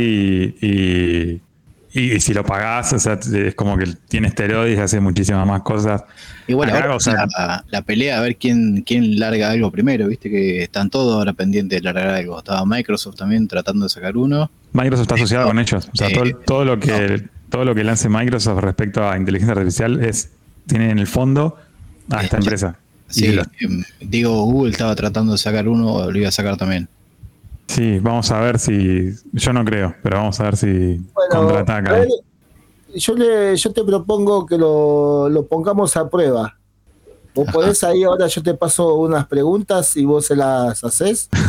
y, 0.62 0.68
y, 0.68 1.42
y 1.94 2.20
si 2.20 2.34
lo 2.34 2.44
pagás, 2.46 2.94
o 2.94 3.00
sea, 3.00 3.14
es 3.14 3.56
como 3.56 3.78
que 3.78 3.86
tiene 4.08 4.28
esteroides 4.28 4.78
y 4.78 4.82
hace 4.82 5.00
muchísimas 5.00 5.46
más 5.48 5.62
cosas. 5.64 6.04
Igual 6.48 6.70
Acá, 6.70 6.80
ahora 6.82 6.96
o 6.96 7.00
sea- 7.00 7.26
la, 7.38 7.64
la 7.70 7.82
pelea 7.82 8.18
a 8.18 8.22
ver 8.22 8.36
quién, 8.38 8.84
quién 8.86 9.20
larga 9.20 9.50
algo 9.52 9.72
primero, 9.72 10.08
viste 10.08 10.30
que 10.30 10.64
están 10.64 10.90
todos 10.90 11.16
ahora 11.16 11.34
pendientes 11.34 11.80
de 11.80 11.84
largar 11.84 12.08
algo. 12.10 12.38
Estaba 12.40 12.66
Microsoft 12.66 13.16
también 13.18 13.48
tratando 13.48 13.86
de 13.86 13.90
sacar 13.90 14.18
uno. 14.18 14.50
Microsoft 14.74 15.04
está 15.04 15.16
asociado 15.16 15.48
con 15.48 15.60
ellos. 15.60 15.90
O 15.92 15.96
sea, 15.96 16.10
Eh, 16.10 16.14
todo, 16.14 16.26
todo 16.46 16.66
lo 16.66 16.80
que 16.80 17.28
todo 17.50 17.66
lo 17.66 17.74
que 17.74 17.84
lance 17.84 18.08
Microsoft 18.10 18.60
respecto 18.62 19.08
a 19.10 19.18
inteligencia 19.18 19.54
artificial 19.54 20.04
es 20.04 20.30
tiene 20.68 20.92
en 20.92 21.00
el 21.00 21.08
fondo 21.08 21.58
a 22.12 22.24
esta 22.24 22.38
Eh, 22.38 22.40
empresa. 22.40 22.76
Sí, 23.08 23.26
Y 23.26 23.66
em, 23.66 23.84
digo, 24.02 24.44
Google 24.44 24.72
estaba 24.72 24.96
tratando 24.96 25.32
de 25.32 25.40
sacar 25.40 25.68
uno, 25.68 26.12
lo 26.12 26.16
iba 26.20 26.28
a 26.30 26.32
sacar 26.32 26.58
también. 26.58 26.88
Sí, 27.70 28.00
vamos 28.00 28.32
a 28.32 28.40
ver 28.42 28.58
si. 28.58 29.12
Yo 29.32 29.54
no 29.54 29.64
creo, 29.64 29.94
pero 30.02 30.18
vamos 30.18 30.40
a 30.40 30.44
ver 30.46 30.58
si 30.58 30.68
Bueno, 31.14 31.36
contraataca. 31.36 31.92
a 31.92 32.00
ver, 32.00 32.08
yo, 32.96 33.14
le, 33.14 33.56
yo 33.56 33.72
te 33.72 33.84
propongo 33.84 34.48
que 34.48 34.58
lo, 34.58 35.30
lo 35.30 35.46
pongamos 35.46 35.96
a 35.96 36.10
prueba. 36.10 36.58
Vos 37.36 37.48
podés 37.54 37.84
ahí, 37.84 38.02
ahora 38.04 38.26
yo 38.26 38.42
te 38.42 38.56
paso 38.56 38.96
unas 38.96 39.28
preguntas 39.28 39.96
y 39.98 40.04
vos 40.04 40.26
se 40.26 40.36
las 40.36 40.84
haces. 40.84 41.30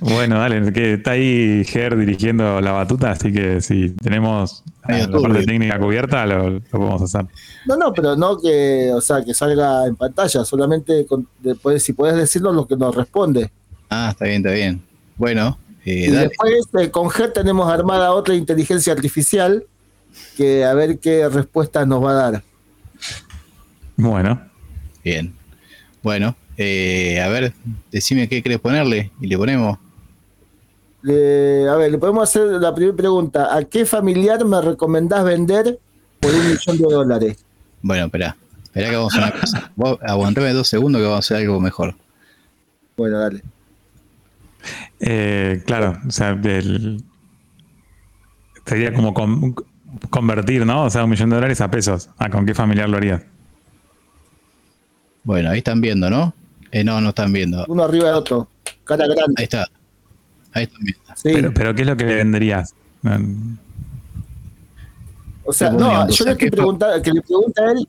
Bueno, 0.00 0.38
dale, 0.38 0.72
que 0.72 0.94
está 0.94 1.12
ahí 1.12 1.64
Ger 1.64 1.96
dirigiendo 1.96 2.60
la 2.60 2.72
batuta, 2.72 3.12
así 3.12 3.32
que 3.32 3.60
si 3.60 3.90
tenemos 3.90 4.62
la 4.86 5.08
parte 5.08 5.44
técnica 5.46 5.78
cubierta, 5.78 6.26
lo, 6.26 6.50
lo 6.50 6.60
podemos 6.60 7.02
hacer. 7.02 7.26
No, 7.66 7.76
no, 7.76 7.92
pero 7.92 8.16
no 8.16 8.38
que, 8.40 8.90
o 8.92 9.00
sea, 9.00 9.24
que 9.24 9.32
salga 9.32 9.86
en 9.86 9.94
pantalla, 9.96 10.44
solamente 10.44 11.06
con- 11.06 11.26
de- 11.40 11.54
podés- 11.54 11.78
si 11.78 11.92
podés 11.92 12.16
decirnos 12.16 12.54
lo 12.54 12.66
que 12.66 12.76
nos 12.76 12.94
responde. 12.94 13.50
Ah, 13.94 14.08
está 14.10 14.24
bien, 14.24 14.36
está 14.44 14.50
bien. 14.50 14.82
Bueno, 15.16 15.56
eh, 15.84 16.06
Y 16.08 16.10
dale. 16.10 16.28
después 16.28 16.66
eh, 16.80 16.90
con 16.90 17.10
Ger 17.10 17.32
tenemos 17.32 17.70
armada 17.70 18.12
otra 18.12 18.34
inteligencia 18.34 18.92
artificial 18.92 19.64
que 20.36 20.64
a 20.64 20.74
ver 20.74 20.98
qué 20.98 21.28
respuestas 21.28 21.86
nos 21.86 22.02
va 22.02 22.10
a 22.10 22.14
dar. 22.14 22.42
Bueno, 23.96 24.40
Bien. 25.04 25.32
Bueno, 26.02 26.34
eh, 26.56 27.20
a 27.20 27.28
ver, 27.28 27.52
decime 27.92 28.28
qué 28.28 28.42
querés 28.42 28.58
ponerle 28.58 29.10
y 29.20 29.26
le 29.26 29.36
ponemos. 29.38 29.78
A 31.04 31.76
ver, 31.76 31.90
le 31.92 31.98
podemos 31.98 32.22
hacer 32.28 32.42
la 32.60 32.74
primera 32.74 32.96
pregunta. 32.96 33.54
¿A 33.54 33.62
qué 33.64 33.84
familiar 33.86 34.44
me 34.44 34.60
recomendás 34.60 35.24
vender 35.24 35.78
por 36.20 36.32
un 36.34 36.48
millón 36.48 36.78
de 36.78 36.94
dólares? 36.94 37.44
Bueno, 37.82 38.06
espera. 38.06 38.36
Espera 38.64 38.90
que 38.90 38.96
vamos 38.96 39.14
a 39.14 39.18
hacer 39.18 39.32
una 39.32 39.40
cosa. 39.40 39.72
Vos 39.76 39.98
aguantame 40.02 40.52
dos 40.52 40.66
segundos 40.66 41.00
que 41.00 41.04
vamos 41.06 41.16
a 41.16 41.20
hacer 41.20 41.36
algo 41.36 41.60
mejor. 41.60 41.94
Bueno, 42.96 43.18
dale. 43.18 43.42
Eh, 45.00 45.62
claro, 45.66 45.98
o 46.06 46.10
sea, 46.10 46.34
del- 46.34 47.02
sería 48.66 48.92
como 48.94 49.12
con- 49.14 49.54
convertir, 50.10 50.64
¿no? 50.66 50.84
O 50.84 50.90
sea, 50.90 51.04
un 51.04 51.10
millón 51.10 51.30
de 51.30 51.36
dólares 51.36 51.60
a 51.60 51.70
pesos. 51.70 52.10
¿A 52.18 52.30
con 52.30 52.44
qué 52.46 52.54
familiar 52.54 52.88
lo 52.88 52.96
harías? 52.96 53.22
Bueno, 55.22 55.50
ahí 55.50 55.58
están 55.58 55.80
viendo, 55.80 56.10
¿no? 56.10 56.34
Eh, 56.70 56.82
no, 56.84 57.00
no 57.00 57.10
están 57.10 57.32
viendo. 57.32 57.64
Uno 57.68 57.84
arriba 57.84 58.06
de 58.08 58.14
otro. 58.14 58.48
Cara 58.84 59.06
grande. 59.06 59.34
Ahí 59.38 59.44
está. 59.44 59.66
Ahí 60.52 60.64
están 60.64 60.80
viendo. 60.82 61.02
Sí. 61.14 61.30
Pero, 61.32 61.54
pero 61.54 61.74
¿qué 61.74 61.82
es 61.82 61.88
lo 61.88 61.96
que 61.96 62.04
le 62.04 62.14
venderías? 62.16 62.74
O 65.44 65.52
sea, 65.52 65.70
no, 65.70 66.08
yo 66.08 66.24
le 66.24 66.32
estoy 66.32 66.36
¿qué 66.36 66.46
fa- 66.50 66.56
preguntando, 66.56 67.02
que 67.02 67.12
le 67.12 67.20
pregunta 67.22 67.62
a 67.62 67.72
él 67.72 67.88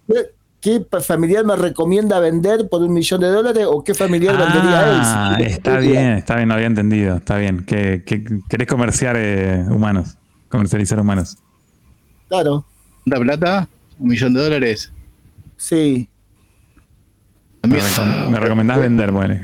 ¿qué, 0.66 0.84
familiar 1.02 1.46
me 1.46 1.56
recomienda 1.56 2.20
vender 2.20 2.68
por 2.68 2.82
un 2.82 2.92
millón 2.92 3.22
de 3.22 3.28
dólares 3.28 3.66
o 3.70 3.84
qué 3.84 3.94
familiar 3.94 4.36
vendería 4.36 4.80
a 4.80 4.90
él. 4.90 4.98
Ah, 4.98 5.38
está 5.40 5.78
bien, 5.80 6.14
está 6.14 6.36
bien, 6.38 6.50
lo 6.50 6.56
había 6.56 6.66
entendido, 6.68 7.18
está 7.18 7.38
bien. 7.38 7.64
Que, 7.66 8.04
que 8.04 8.24
querés 8.50 8.68
comerciar 8.68 9.16
eh, 9.18 9.64
humanos, 9.70 10.18
comercializar 10.50 11.00
humanos. 11.00 11.38
Claro, 12.28 12.66
¿Cuánta 13.04 13.24
plata? 13.24 13.70
¿Un 14.00 14.08
millón 14.10 14.34
de 14.34 14.42
dólares? 14.42 14.92
sí. 15.58 16.10
Me, 17.64 17.78
recom- 17.80 18.30
me 18.32 18.40
recomendás 18.40 18.80
vender, 18.80 19.12
bueno, 19.12 19.36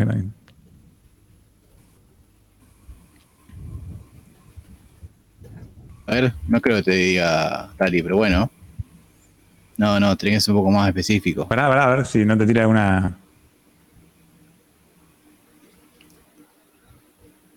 A 6.08 6.16
ver, 6.16 6.34
no 6.48 6.60
creo 6.60 6.78
que 6.78 6.84
te 6.84 6.92
diga 6.92 7.70
Tali, 7.78 8.02
pero 8.04 8.18
bueno. 8.18 8.51
No, 9.82 10.00
no, 10.00 10.16
tenés 10.16 10.36
que 10.36 10.42
ser 10.42 10.54
un 10.54 10.62
poco 10.62 10.70
más 10.70 10.88
específico. 10.90 11.48
Pará, 11.48 11.68
pará, 11.68 11.86
a 11.86 11.96
ver 11.96 12.06
si 12.06 12.24
no 12.24 12.38
te 12.38 12.46
tira 12.46 12.68
una. 12.68 13.18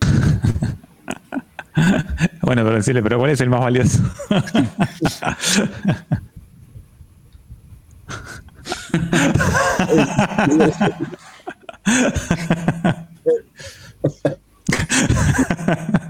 bueno, 2.40 2.64
pero 2.64 2.76
decirle, 2.76 3.02
pero 3.02 3.18
¿cuál 3.18 3.32
es 3.32 3.42
el 3.42 3.50
más 3.50 3.60
valioso? 3.60 4.02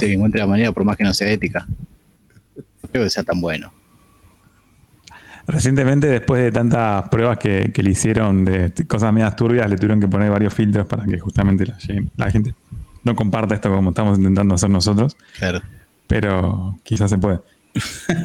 Ver 0.00 0.10
que 0.10 0.14
encuentre 0.14 0.40
la 0.40 0.46
manera, 0.46 0.72
por 0.72 0.84
más 0.84 0.96
que 0.96 1.04
no 1.04 1.12
sea 1.14 1.30
ética. 1.30 1.66
No 2.56 2.88
creo 2.90 3.04
que 3.04 3.10
sea 3.10 3.22
tan 3.22 3.40
bueno. 3.40 3.72
Recientemente, 5.46 6.06
después 6.06 6.42
de 6.42 6.52
tantas 6.52 7.08
pruebas 7.08 7.38
que, 7.38 7.72
que 7.74 7.82
le 7.82 7.90
hicieron 7.90 8.44
de 8.44 8.72
cosas 8.86 9.12
medias 9.12 9.34
turbias, 9.34 9.68
le 9.68 9.76
tuvieron 9.76 10.00
que 10.00 10.06
poner 10.06 10.30
varios 10.30 10.54
filtros 10.54 10.86
para 10.86 11.04
que 11.04 11.18
justamente 11.18 11.66
la, 11.66 11.76
la 12.16 12.30
gente 12.30 12.54
no 13.02 13.16
comparta 13.16 13.54
esto 13.56 13.68
como 13.74 13.90
estamos 13.90 14.18
intentando 14.18 14.54
hacer 14.54 14.70
nosotros, 14.70 15.16
Claro. 15.38 15.60
pero 16.06 16.78
quizás 16.84 17.10
se 17.10 17.18
puede. 17.18 17.40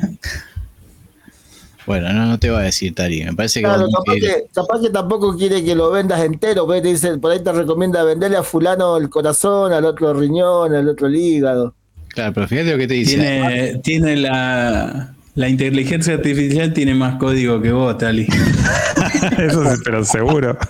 Bueno, 1.88 2.12
no, 2.14 2.26
no 2.28 2.38
te 2.38 2.50
va 2.52 2.60
a 2.60 2.64
decir 2.64 2.94
Tali. 2.94 3.24
Me 3.24 3.34
parece 3.34 3.62
que 3.62 3.66
Claro, 3.66 3.88
capaz 3.90 4.14
que, 4.20 4.46
capaz 4.54 4.82
que 4.82 4.90
tampoco 4.92 5.36
quiere 5.36 5.64
que 5.64 5.74
lo 5.74 5.90
vendas 5.90 6.22
entero, 6.24 6.66
porque 6.68 6.82
te 6.82 6.90
dice, 6.90 7.18
por 7.18 7.32
ahí 7.32 7.42
te 7.42 7.52
recomienda 7.52 8.04
venderle 8.04 8.38
a 8.38 8.44
fulano 8.44 8.98
el 8.98 9.10
corazón, 9.10 9.72
al 9.74 9.86
otro 9.86 10.14
riñón, 10.14 10.76
al 10.76 10.88
otro 10.90 11.08
el 11.08 11.16
hígado. 11.16 11.74
Claro, 12.10 12.34
pero 12.34 12.48
fíjate 12.48 12.72
lo 12.74 12.78
que 12.78 12.88
te 12.88 12.94
dice. 12.96 13.16
Tiene, 13.16 13.80
tiene 13.84 14.16
la, 14.18 15.14
La 15.36 15.48
inteligencia 15.50 16.16
artificial 16.16 16.74
tiene 16.74 16.94
más 16.94 17.16
código 17.18 17.62
que 17.62 17.72
vos, 17.72 17.98
Tali. 17.98 18.28
Eso 19.38 19.64
sí, 19.76 19.82
pero 19.86 20.04
seguro. 20.04 20.58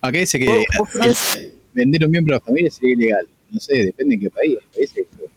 Acá 0.00 0.18
dice 0.18 0.38
que 0.38 0.46
¿Vos- 0.46 0.64
vos 0.78 0.88
crees? 0.92 1.48
vender 1.74 2.04
un 2.04 2.10
miembro 2.10 2.34
de 2.34 2.38
la 2.40 2.44
familia 2.44 2.70
sería 2.70 2.94
ilegal. 2.94 3.26
No 3.50 3.60
sé, 3.60 3.84
depende 3.86 4.14
en 4.14 4.20
qué 4.20 4.30
país. 4.30 4.58
Hay 4.60 4.66
países 4.74 4.94
que. 5.10 5.28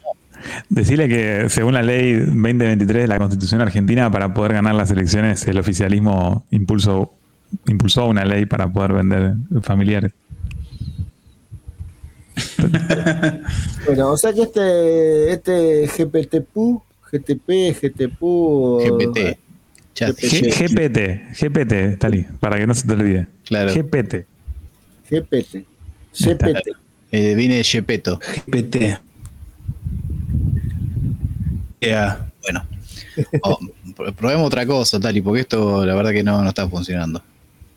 Decirle 0.69 1.07
que 1.07 1.50
según 1.50 1.74
la 1.74 1.81
ley 1.81 2.13
2023 2.13 3.03
de 3.03 3.07
la 3.07 3.17
Constitución 3.17 3.62
Argentina, 3.62 4.12
para 4.12 4.33
poder 4.33 4.53
ganar 4.53 4.75
las 4.75 4.91
elecciones, 4.91 5.48
el 5.48 5.57
oficialismo 5.57 6.45
impulsó, 6.51 7.13
impulsó 7.67 8.07
una 8.07 8.25
ley 8.25 8.45
para 8.45 8.71
poder 8.71 8.93
vender 8.93 9.36
familiares. 9.62 10.12
Bueno, 13.86 14.12
o 14.12 14.17
sea 14.17 14.31
que 14.31 14.43
este, 14.43 15.31
este 15.31 15.88
GPTPU, 15.88 16.83
GTP, 17.12 17.75
GTPU. 17.81 18.79
GPT. 18.79 19.38
Chat. 19.93 20.15
GPT. 20.15 20.55
GPT, 20.55 21.00
GPT, 21.33 21.98
Tali, 22.00 22.25
para 22.39 22.57
que 22.57 22.67
no 22.67 22.74
se 22.74 22.88
te 22.88 22.93
olvide. 22.93 23.27
Claro. 23.43 23.74
GPT. 23.74 24.25
GPT. 25.10 25.65
GPT. 26.13 26.77
Eh, 27.12 27.36
viene 27.36 27.55
de 27.55 27.63
Gepetto. 27.63 28.19
PT. 28.50 29.00
Ya. 31.81 32.27
Bueno. 32.43 32.63
Oh, 33.43 33.59
pr- 33.97 34.13
probemos 34.15 34.47
otra 34.47 34.65
cosa, 34.65 34.97
Tali, 34.97 35.21
porque 35.21 35.41
esto 35.41 35.85
la 35.85 35.93
verdad 35.95 36.11
que 36.11 36.23
no, 36.23 36.41
no 36.41 36.47
está 36.47 36.65
funcionando. 36.69 37.21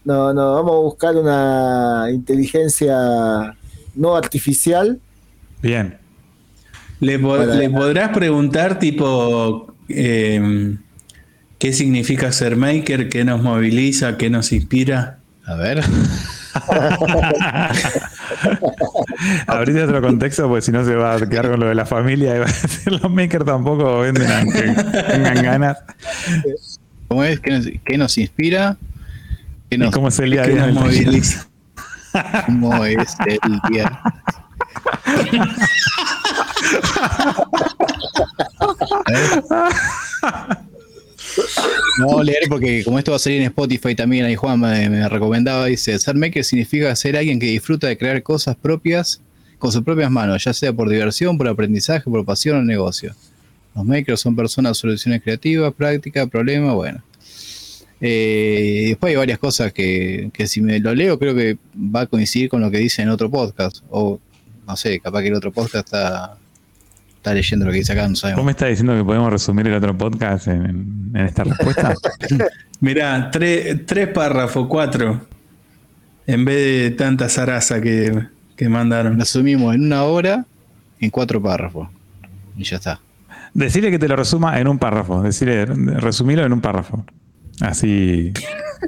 No, 0.05 0.33
no, 0.33 0.55
vamos 0.55 0.73
a 0.73 0.79
buscar 0.79 1.17
una 1.17 2.07
inteligencia 2.13 2.95
no 3.97 4.15
artificial. 4.15 5.01
Bien. 5.61 5.99
¿Le, 7.01 7.19
po- 7.19 7.37
Para- 7.37 7.57
le 7.57 7.69
podrás 7.69 8.11
preguntar, 8.11 8.79
tipo, 8.79 9.75
eh, 9.89 10.77
qué 11.59 11.73
significa 11.73 12.31
ser 12.31 12.55
maker, 12.57 13.09
qué 13.09 13.25
nos 13.25 13.43
moviliza, 13.43 14.17
qué 14.17 14.31
nos 14.31 14.53
inspira? 14.53 15.19
A 15.47 15.57
ver. 15.57 15.83
Abrite 19.47 19.83
otro 19.83 20.01
contexto, 20.03 20.49
porque 20.49 20.63
si 20.63 20.73
no 20.73 20.85
se 20.85 20.95
va 20.95 21.15
a 21.15 21.29
quedar 21.29 21.51
con 21.51 21.61
lo 21.61 21.67
de 21.67 21.75
la 21.75 21.87
familia 21.87 22.37
y 22.37 22.39
va 22.41 22.47
a 22.47 22.49
decir 22.49 22.93
los 22.93 23.11
makers 23.11 23.45
tampoco 23.45 24.01
venden 24.01 24.31
aunque 24.31 24.63
tengan 24.63 25.43
ganas. 25.43 25.79
¿Cómo 27.09 27.25
es? 27.25 27.41
¿Qué 27.41 27.51
nos, 27.51 27.67
qué 27.85 27.99
nos 27.99 28.19
inspira? 28.19 28.77
¿Qué 29.69 29.77
¿Y 29.77 29.79
nos, 29.79 29.93
cómo 29.93 30.09
es 30.09 30.19
el 30.19 30.31
día 30.31 30.45
cómo 32.47 32.85
es 32.85 33.17
el 33.43 33.61
día? 33.71 34.01
No 41.99 42.23
leer 42.23 42.49
porque 42.49 42.83
como 42.85 42.99
esto 42.99 43.13
va 43.13 43.17
a 43.17 43.21
salir 43.21 43.41
en 43.41 43.47
Spotify 43.47 43.95
también, 43.95 44.25
ahí 44.25 44.35
Juan 44.35 44.59
me, 44.61 44.91
me 44.91 45.09
recomendaba, 45.09 45.67
dice, 45.67 45.99
ser 45.99 46.17
maker 46.17 46.45
significa 46.45 46.95
ser 46.97 47.17
alguien 47.17 47.39
que 47.39 47.47
disfruta 47.47 47.87
de 47.87 47.97
crear 47.97 48.23
cosas 48.23 48.57
propias 48.57 49.21
con 49.59 49.73
sus 49.73 49.83
propias 49.83 50.11
manos, 50.11 50.45
ya 50.45 50.53
sea 50.53 50.73
por 50.73 50.89
diversión, 50.89 51.39
por 51.39 51.49
aprendizaje, 51.49 52.11
por 52.11 52.25
pasión 52.25 52.59
o 52.59 52.63
negocio. 52.63 53.15
Los 53.75 53.85
makers 53.85 54.21
son 54.21 54.37
personas, 54.37 54.77
soluciones 54.77 55.23
creativas, 55.23 55.73
prácticas, 55.73 56.29
problemas, 56.29 56.75
bueno. 56.75 57.03
Eh, 58.01 58.87
después 58.89 59.11
hay 59.11 59.17
varias 59.17 59.39
cosas 59.39 59.73
que, 59.73 60.31
que 60.33 60.47
si 60.47 60.61
me 60.61 60.79
lo 60.81 60.95
leo 60.95 61.19
creo 61.19 61.35
que 61.35 61.57
va 61.75 62.03
a 62.03 62.07
coincidir 62.07 62.51
con 62.51 62.61
lo 62.61 62.71
que 62.71 62.79
dice 62.79 63.03
en 63.03 63.09
otro 63.09 63.31
podcast. 63.31 63.79
O 63.91 64.21
no 64.67 64.77
sé, 64.77 65.01
capaz 65.01 65.23
que 65.23 65.29
el 65.29 65.35
otro 65.35 65.53
podcast 65.53 65.87
está, 65.87 66.37
está 67.25 67.33
leyendo 67.33 67.65
lo 67.65 67.73
que 67.73 67.79
dice 67.79 67.93
acá, 67.93 68.03
no 68.03 68.11
¿Vos 68.11 68.19
sabemos. 68.21 68.45
me 68.45 68.51
estás 68.51 68.69
diciendo 68.69 68.95
que 68.95 69.03
podemos 69.03 69.33
resumir 69.33 69.67
el 69.67 69.75
otro 69.75 69.97
podcast 69.97 70.47
en, 70.49 71.11
en 71.15 71.25
esta 71.27 71.45
respuesta? 71.45 71.95
Mirá, 72.81 73.31
tre- 73.31 73.83
tres 73.87 74.09
párrafos, 74.09 74.67
cuatro, 74.69 75.27
en 76.27 76.45
vez 76.45 76.57
de 76.57 76.91
tanta 76.91 77.31
zaraza 77.31 77.81
que, 77.81 78.27
que 78.57 78.69
mandaron. 78.69 79.19
Resumimos 79.19 79.75
en 79.75 79.85
una 79.87 80.03
hora 80.05 80.45
en 81.01 81.09
cuatro 81.11 81.41
párrafos. 81.43 81.89
Y 82.59 82.65
ya 82.65 82.77
está. 82.77 83.01
Decirle 83.55 83.91
que 83.91 83.99
te 83.99 84.07
lo 84.09 84.17
resuma 84.17 84.61
en 84.61 84.69
un 84.69 84.79
párrafo. 84.79 85.23
Decirle, 85.23 85.65
resumilo 85.65 86.45
en 86.45 86.53
un 86.53 86.61
párrafo. 86.61 87.07
Así 87.63 88.33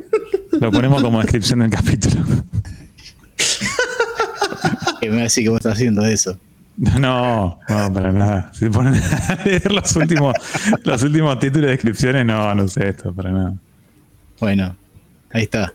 lo 0.60 0.70
ponemos 0.70 1.02
como 1.02 1.22
descripción 1.22 1.60
del 1.60 1.70
capítulo. 1.70 2.22
Que 5.00 5.08
me 5.10 5.16
va 5.16 5.20
a 5.20 5.24
decir 5.24 5.44
que 5.44 5.50
vos 5.50 5.58
estás 5.58 5.74
haciendo 5.74 6.04
eso. 6.04 6.38
No, 7.00 7.58
no, 7.68 7.92
para 7.92 8.12
nada. 8.12 8.50
Si 8.52 8.68
ponen 8.68 8.94
a 8.94 9.44
leer 9.44 9.72
los 9.72 9.96
últimos, 9.96 10.34
los 10.84 11.02
últimos 11.02 11.38
títulos 11.38 11.68
y 11.68 11.70
descripciones, 11.70 12.26
no, 12.26 12.54
no 12.54 12.68
sé 12.68 12.90
esto, 12.90 13.14
para 13.14 13.30
nada. 13.30 13.54
Bueno, 14.38 14.76
ahí 15.32 15.44
está. 15.44 15.72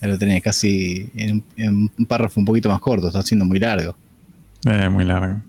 Ya 0.00 0.08
lo 0.08 0.18
tenés 0.18 0.42
casi 0.42 1.10
en 1.14 1.32
un, 1.32 1.44
en 1.56 1.90
un 1.96 2.06
párrafo 2.06 2.40
un 2.40 2.46
poquito 2.46 2.68
más 2.68 2.80
corto, 2.80 3.06
está 3.06 3.22
siendo 3.22 3.44
muy 3.44 3.58
largo. 3.58 3.96
Es 4.64 4.90
muy 4.90 5.04
largo. 5.04 5.40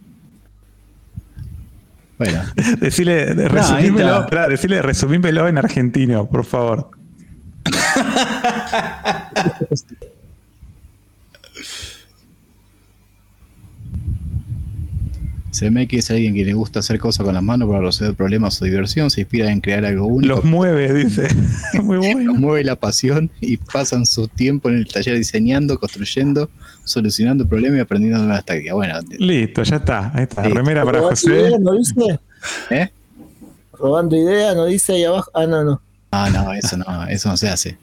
Bueno, 2.18 2.44
Decirle, 2.80 3.30
ahí 3.30 3.48
resumímelo, 3.48 4.22
esperá, 4.22 4.48
decirle, 4.48 4.82
resumímelo 4.82 5.48
en 5.48 5.58
argentino, 5.58 6.28
por 6.28 6.46
favor. 6.46 6.92
que 15.88 15.98
es 15.98 16.12
alguien 16.12 16.34
que 16.34 16.44
le 16.46 16.54
gusta 16.54 16.80
hacer 16.80 17.00
cosas 17.00 17.26
con 17.26 17.34
las 17.34 17.44
manos 17.44 17.68
para 17.70 17.82
resolver 17.82 18.14
problemas 18.16 18.62
o 18.62 18.66
diversión, 18.66 19.10
se 19.10 19.22
inspira 19.22 19.52
en 19.52 19.62
crear 19.62 19.86
algo 19.86 20.06
único. 20.08 20.36
Los 20.36 20.44
mueve, 20.46 20.94
dice. 20.94 21.28
Muy 21.82 21.98
Los 21.98 22.14
bueno. 22.14 22.34
mueve 22.34 22.64
la 22.64 22.76
pasión 22.76 23.30
y 23.42 23.58
pasan 23.58 24.06
su 24.06 24.28
tiempo 24.28 24.70
en 24.70 24.76
el 24.76 24.88
taller 24.88 25.16
diseñando, 25.18 25.80
construyendo, 25.80 26.50
solucionando 26.84 27.48
problemas 27.48 27.78
y 27.78 27.82
aprendiendo 27.82 28.20
nuevas 28.20 28.44
tácticas. 28.46 28.74
Bueno, 28.76 28.96
Listo, 29.18 29.64
ya 29.64 29.78
está. 29.78 30.12
Ahí 30.14 30.24
está. 30.24 30.44
Sí. 30.44 30.50
Remera 30.52 30.84
para 30.84 31.00
Robando 31.00 31.10
José. 31.16 31.32
ideas, 31.32 31.60
¿no 31.60 31.74
dice? 31.74 32.20
¿eh? 32.72 32.90
Robando 33.74 34.16
ideas, 34.16 34.56
¿no 34.56 34.66
dice 34.66 34.94
ahí 34.94 35.04
abajo? 35.04 35.32
Ah, 35.34 35.46
no, 35.46 35.64
no. 35.64 35.82
Ah, 36.12 36.30
no, 36.32 36.54
eso 36.54 36.78
no, 36.78 37.08
eso 37.08 37.30
no 37.30 37.38
se 37.38 37.50
hace. 37.50 37.78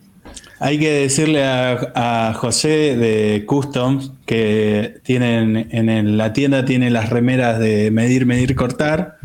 Hay 0.64 0.78
que 0.78 0.90
decirle 0.92 1.44
a, 1.44 1.92
a 2.28 2.34
José 2.34 2.96
de 2.96 3.44
Customs 3.46 4.12
que 4.26 5.00
tienen 5.02 5.68
en 5.72 5.88
el- 5.88 6.16
la 6.16 6.32
tienda 6.32 6.64
tiene 6.64 6.88
las 6.90 7.10
remeras 7.10 7.58
de 7.58 7.90
medir, 7.90 8.26
medir, 8.26 8.54
cortar, 8.54 9.16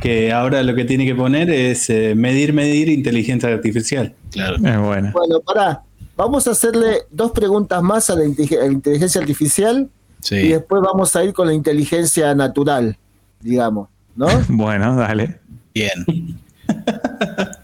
que 0.00 0.32
ahora 0.32 0.62
lo 0.62 0.76
que 0.76 0.84
tiene 0.84 1.04
que 1.04 1.16
poner 1.16 1.50
es 1.50 1.90
eh, 1.90 2.14
medir, 2.14 2.52
medir 2.52 2.88
inteligencia 2.88 3.48
artificial. 3.48 4.14
Claro. 4.30 4.54
Es 4.56 4.78
bueno. 4.78 5.10
Bueno, 5.12 5.40
pará. 5.40 5.82
Vamos 6.16 6.46
a 6.46 6.52
hacerle 6.52 6.98
dos 7.10 7.32
preguntas 7.32 7.82
más 7.82 8.08
a 8.10 8.14
la, 8.14 8.22
a 8.24 8.64
la 8.66 8.72
inteligencia 8.72 9.20
artificial 9.20 9.88
y 10.30 10.48
después 10.48 10.80
vamos 10.82 11.14
a 11.16 11.24
ir 11.24 11.32
con 11.32 11.46
la 11.48 11.54
inteligencia 11.54 12.34
natural, 12.36 12.96
digamos, 13.40 13.88
¿no? 14.14 14.28
Bueno, 14.48 14.94
dale. 14.96 15.40
Bien. 15.74 16.38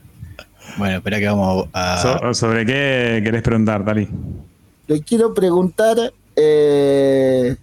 Bueno, 0.76 0.96
espera 0.96 1.18
que 1.18 1.26
vamos 1.26 1.68
a. 1.72 1.98
So- 1.98 2.34
¿Sobre 2.34 2.66
qué 2.66 3.20
querés 3.22 3.42
preguntar, 3.42 3.84
Tali? 3.84 4.08
Le 4.86 5.00
quiero 5.02 5.32
preguntar 5.32 5.96
eh, 6.36 7.56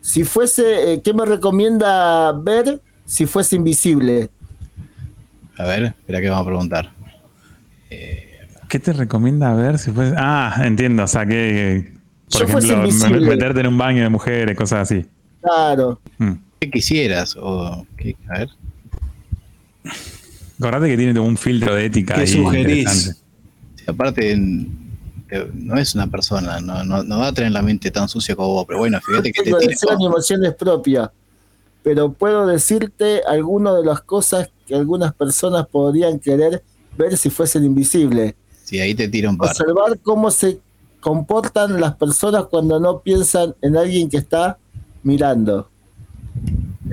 si 0.00 0.24
fuese, 0.24 0.94
eh, 0.94 1.00
¿qué 1.02 1.14
me 1.14 1.24
recomienda 1.24 2.32
ver 2.32 2.80
si 3.06 3.26
fuese 3.26 3.56
invisible? 3.56 4.28
A 5.56 5.64
ver, 5.64 5.84
espera 5.84 6.20
que 6.20 6.28
vamos 6.30 6.42
a 6.46 6.46
preguntar. 6.48 6.90
¿Qué 8.68 8.78
te 8.78 8.92
recomienda 8.92 9.52
ver 9.54 9.78
si 9.78 9.90
fuese.? 9.90 10.14
Ah, 10.16 10.62
entiendo. 10.64 11.02
O 11.04 11.06
sea, 11.08 11.26
que. 11.26 11.92
Por 12.30 12.42
ejemplo, 12.42 12.86
meterte 13.20 13.60
en 13.60 13.66
un 13.66 13.76
baño 13.78 14.04
de 14.04 14.08
mujeres, 14.08 14.56
cosas 14.56 14.82
así. 14.90 15.04
Claro. 15.42 15.98
Mm. 16.18 16.32
¿Qué 16.60 16.70
quisieras? 16.70 17.36
O, 17.40 17.84
¿qué? 17.96 18.14
A 18.28 18.38
ver. 18.38 18.48
Acordate 20.60 20.88
que 20.90 20.96
tiene 20.98 21.14
como 21.14 21.26
un 21.26 21.38
filtro 21.38 21.74
de 21.74 21.86
ética. 21.86 22.14
¿Qué 22.16 22.20
ahí 22.20 22.26
sugerís? 22.26 23.16
Sí, 23.76 23.84
aparte, 23.86 24.32
eh, 24.32 25.50
no 25.54 25.78
es 25.78 25.94
una 25.94 26.06
persona, 26.06 26.60
no, 26.60 26.84
no, 26.84 27.02
no 27.02 27.18
va 27.18 27.28
a 27.28 27.32
tener 27.32 27.52
la 27.52 27.62
mente 27.62 27.90
tan 27.90 28.08
sucia 28.08 28.36
como 28.36 28.48
vos, 28.48 28.64
pero 28.66 28.78
bueno, 28.78 29.00
fíjate 29.00 29.32
que 29.32 29.42
te 29.42 29.50
tengo 29.50 29.58
tiene. 29.58 30.04
emociones 30.04 30.54
propias, 30.54 31.08
pero 31.82 32.12
puedo 32.12 32.46
decirte 32.46 33.22
algunas 33.26 33.76
de 33.76 33.84
las 33.84 34.02
cosas 34.02 34.50
que 34.66 34.74
algunas 34.74 35.14
personas 35.14 35.66
podrían 35.66 36.18
querer 36.18 36.62
ver 36.98 37.16
si 37.16 37.30
fuesen 37.30 37.64
invisibles. 37.64 38.34
Sí, 38.64 38.80
ahí 38.80 38.94
te 38.94 39.08
tira 39.08 39.30
un 39.30 39.38
par. 39.38 39.50
Observar 39.50 39.98
cómo 40.00 40.30
se 40.30 40.60
comportan 41.00 41.80
las 41.80 41.96
personas 41.96 42.44
cuando 42.50 42.78
no 42.78 43.00
piensan 43.00 43.54
en 43.62 43.78
alguien 43.78 44.10
que 44.10 44.18
está 44.18 44.58
mirando. 45.02 45.69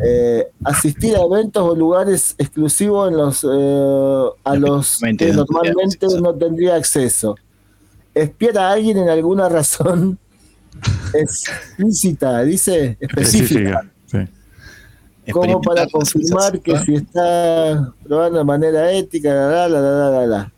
Eh, 0.04 0.48
asistir 0.64 1.16
a 1.16 1.22
eventos 1.22 1.64
o 1.64 1.76
lugares 1.76 2.36
exclusivos 2.38 3.10
en 3.10 3.18
los 3.18 3.44
eh, 3.44 4.30
a 4.44 4.56
los 4.56 5.02
Normalmente 5.02 5.26
que 5.26 5.34
no 5.34 5.46
tendría 5.46 5.74
normalmente 5.74 6.06
acceso. 6.06 6.22
no 6.22 6.36
tendría 6.36 6.76
acceso. 6.76 7.36
Espiar 8.14 8.58
a 8.60 8.72
alguien 8.72 8.98
en 8.98 9.10
alguna 9.10 9.50
razón 9.50 10.20
explícita, 11.14 12.44
dice 12.44 12.98
específica. 13.00 13.82
Específica. 14.06 14.32
Sí. 15.26 15.32
como 15.32 15.62
para 15.62 15.88
confirmar 15.88 16.60
que 16.62 16.78
si 16.80 16.96
está 16.96 17.94
probando 18.04 18.38
de 18.38 18.46
manera 18.46 18.92
ética, 18.92 19.34
la, 19.34 19.68
la, 19.68 19.82
la, 19.82 19.92
la, 19.92 20.10
la, 20.12 20.28
la. 20.28 20.54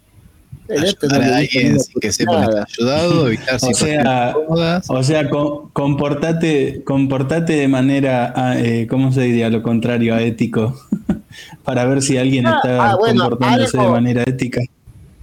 En 0.70 0.84
este 0.84 1.08
no 1.08 1.16
Ayudar 1.16 1.34
a 1.34 1.40
le 1.40 1.42
gusta 1.42 1.58
alguien 1.58 1.72
nada, 1.74 1.84
que 2.02 2.12
sepa 2.12 2.32
que 2.32 2.38
está 2.38 2.52
nada. 2.52 2.68
ayudado, 2.78 3.28
evitar 3.28 3.56
O 3.62 3.74
sea, 3.74 4.30
incómodas. 4.32 4.86
o 4.90 5.04
sea, 5.04 5.30
co- 5.30 5.70
comportate, 5.74 6.84
comportate 6.84 7.54
de 7.54 7.68
manera, 7.68 8.34
ah, 8.36 8.58
eh, 8.60 8.86
¿cómo 8.90 9.12
se 9.12 9.22
diría 9.22 9.50
lo 9.50 9.64
contrario 9.64 10.14
a 10.16 10.22
ético? 10.22 10.76
Para 11.64 11.86
ver 11.86 12.02
si 12.02 12.18
alguien 12.18 12.46
Ah, 12.48 12.56
está 12.64 12.92
ah, 12.92 12.96
bueno, 12.98 13.22
comportándose 13.30 13.78
de 13.78 13.88
manera 13.88 14.24
ética. 14.24 14.62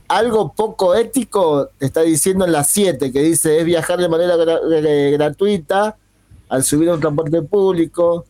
Algo 0.08 0.52
poco 0.54 0.94
ético 0.94 1.70
te 1.78 1.86
está 1.86 2.02
diciendo 2.02 2.44
en 2.44 2.52
las 2.52 2.68
7, 2.68 3.10
que 3.12 3.22
dice 3.22 3.58
es 3.58 3.64
viajar 3.64 3.98
de 3.98 4.08
manera 4.08 4.36
gra- 4.36 4.60
eh, 4.84 5.10
gratuita 5.12 5.96
al 6.48 6.62
subir 6.62 6.88
a 6.90 6.94
un 6.94 7.00
transporte 7.00 7.42
público, 7.42 8.24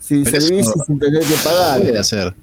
sin 0.00 0.24
Pero 0.24 0.36
eso- 0.38 0.46
servicio, 0.46 0.72
sin 0.86 0.98
tener 0.98 1.22
que 1.22 1.34
pagar. 1.44 1.80
Puede 1.82 1.98
hacer. 1.98 2.34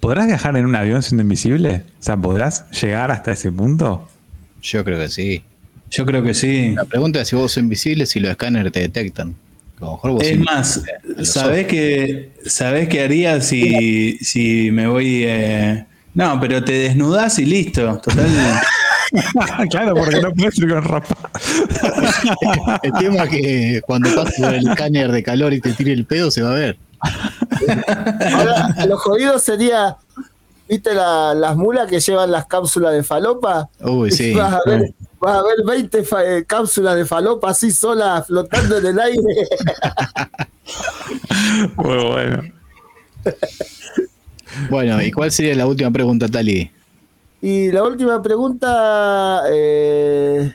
¿Podrás 0.00 0.26
viajar 0.26 0.56
en 0.56 0.66
un 0.66 0.74
avión 0.76 1.02
siendo 1.02 1.22
invisible? 1.22 1.82
O 2.00 2.02
sea, 2.02 2.16
¿podrás 2.16 2.68
llegar 2.70 3.10
hasta 3.10 3.32
ese 3.32 3.50
punto? 3.52 4.08
Yo 4.62 4.84
creo 4.84 4.98
que 4.98 5.08
sí. 5.08 5.42
Yo 5.90 6.06
creo 6.06 6.22
que 6.22 6.34
sí. 6.34 6.70
La 6.74 6.84
pregunta 6.84 7.20
es 7.20 7.28
si 7.28 7.36
vos 7.36 7.52
sos 7.52 7.62
invisible, 7.62 8.06
si 8.06 8.20
los 8.20 8.30
escáneres 8.30 8.72
te 8.72 8.80
detectan. 8.80 9.34
A 9.80 9.84
lo 9.84 9.92
mejor 9.92 10.10
vos 10.12 10.22
Es 10.24 10.38
más, 10.38 10.82
¿sabés 11.22 11.66
qué, 11.66 12.30
¿sabés 12.46 12.88
qué 12.88 13.02
haría 13.02 13.40
si, 13.40 14.18
si 14.18 14.70
me 14.70 14.86
voy... 14.86 15.22
eh, 15.24 15.84
No, 16.14 16.38
pero 16.40 16.62
te 16.62 16.72
desnudás 16.72 17.38
y 17.38 17.46
listo. 17.46 17.98
Total. 17.98 18.26
claro, 19.70 19.94
porque 19.94 20.20
no 20.20 20.32
puedes 20.32 20.58
ir 20.58 20.68
con 20.68 20.84
ropa. 20.84 21.16
El 22.82 22.92
tema 22.92 23.24
es 23.24 23.30
que 23.30 23.80
cuando 23.86 24.14
pases 24.14 24.40
por 24.40 24.54
el 24.54 24.68
escáner 24.68 25.10
de 25.10 25.22
calor 25.22 25.52
y 25.52 25.60
te 25.60 25.72
tire 25.72 25.92
el 25.92 26.04
pedo, 26.04 26.30
se 26.30 26.42
va 26.42 26.52
a 26.52 26.54
ver. 26.54 26.76
Ahora, 28.34 28.68
lo 28.86 28.96
jodido 28.98 29.38
sería, 29.38 29.96
¿viste 30.68 30.94
la- 30.94 31.34
las 31.34 31.56
mulas 31.56 31.88
que 31.88 32.00
llevan 32.00 32.30
las 32.30 32.46
cápsulas 32.46 32.92
de 32.92 33.02
falopa? 33.02 33.68
Uy, 33.80 34.10
sí. 34.10 34.34
Vas 34.34 34.54
a 34.54 34.60
ver, 34.66 34.94
vas 35.20 35.36
a 35.38 35.42
ver 35.42 35.56
20 35.66 36.02
fa- 36.04 36.24
eh, 36.24 36.44
cápsulas 36.44 36.96
de 36.96 37.04
falopa 37.06 37.50
así 37.50 37.70
solas 37.70 38.26
flotando 38.26 38.78
en 38.78 38.86
el 38.86 39.00
aire. 39.00 39.48
Muy 41.76 42.04
bueno. 42.06 42.42
Bueno, 44.68 45.02
¿y 45.02 45.10
cuál 45.12 45.30
sería 45.30 45.54
la 45.54 45.66
última 45.66 45.90
pregunta, 45.90 46.28
Tali? 46.28 46.70
Y 47.42 47.70
la 47.72 47.82
última 47.84 48.20
pregunta. 48.22 49.42
eh, 49.50 50.54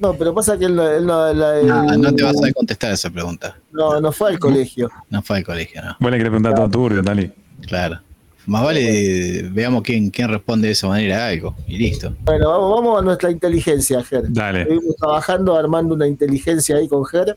no, 0.00 0.14
pero 0.14 0.34
pasa 0.34 0.58
que 0.58 0.64
él 0.66 0.74
no, 0.76 0.88
él 0.88 1.06
no- 1.06 1.32
la- 1.32 1.62
No, 1.62 1.92
él- 1.92 2.00
no 2.00 2.14
te 2.14 2.22
vas 2.22 2.42
a 2.42 2.52
contestar 2.52 2.92
esa 2.92 3.10
pregunta. 3.10 3.56
no, 3.72 4.00
no 4.00 4.12
fue 4.12 4.30
al 4.30 4.38
colegio. 4.38 4.90
No 5.10 5.22
fue 5.22 5.38
al 5.38 5.44
colegio, 5.44 5.82
no. 5.82 5.96
Vos 6.00 6.10
le 6.10 6.16
querés 6.18 6.30
preguntar 6.30 6.54
todo 6.54 6.68
turbio, 6.70 7.02
Tali. 7.02 7.30
Claro. 7.66 8.00
Más 8.46 8.62
vale 8.62 9.42
veamos 9.52 9.82
quién, 9.82 10.08
quién 10.10 10.28
responde 10.28 10.68
de 10.68 10.72
esa 10.74 10.86
manera 10.86 11.24
a 11.24 11.28
algo. 11.30 11.56
Y 11.66 11.78
listo. 11.78 12.14
Bueno, 12.24 12.48
vamos, 12.50 12.70
vamos 12.76 13.00
a 13.00 13.04
nuestra 13.04 13.30
inteligencia, 13.32 14.04
Ger. 14.04 14.24
Dale. 14.28 14.62
Estuvimos 14.62 14.94
trabajando, 14.96 15.56
armando 15.56 15.94
una 15.94 16.06
inteligencia 16.06 16.76
ahí 16.76 16.86
con 16.86 17.04
Ger. 17.06 17.36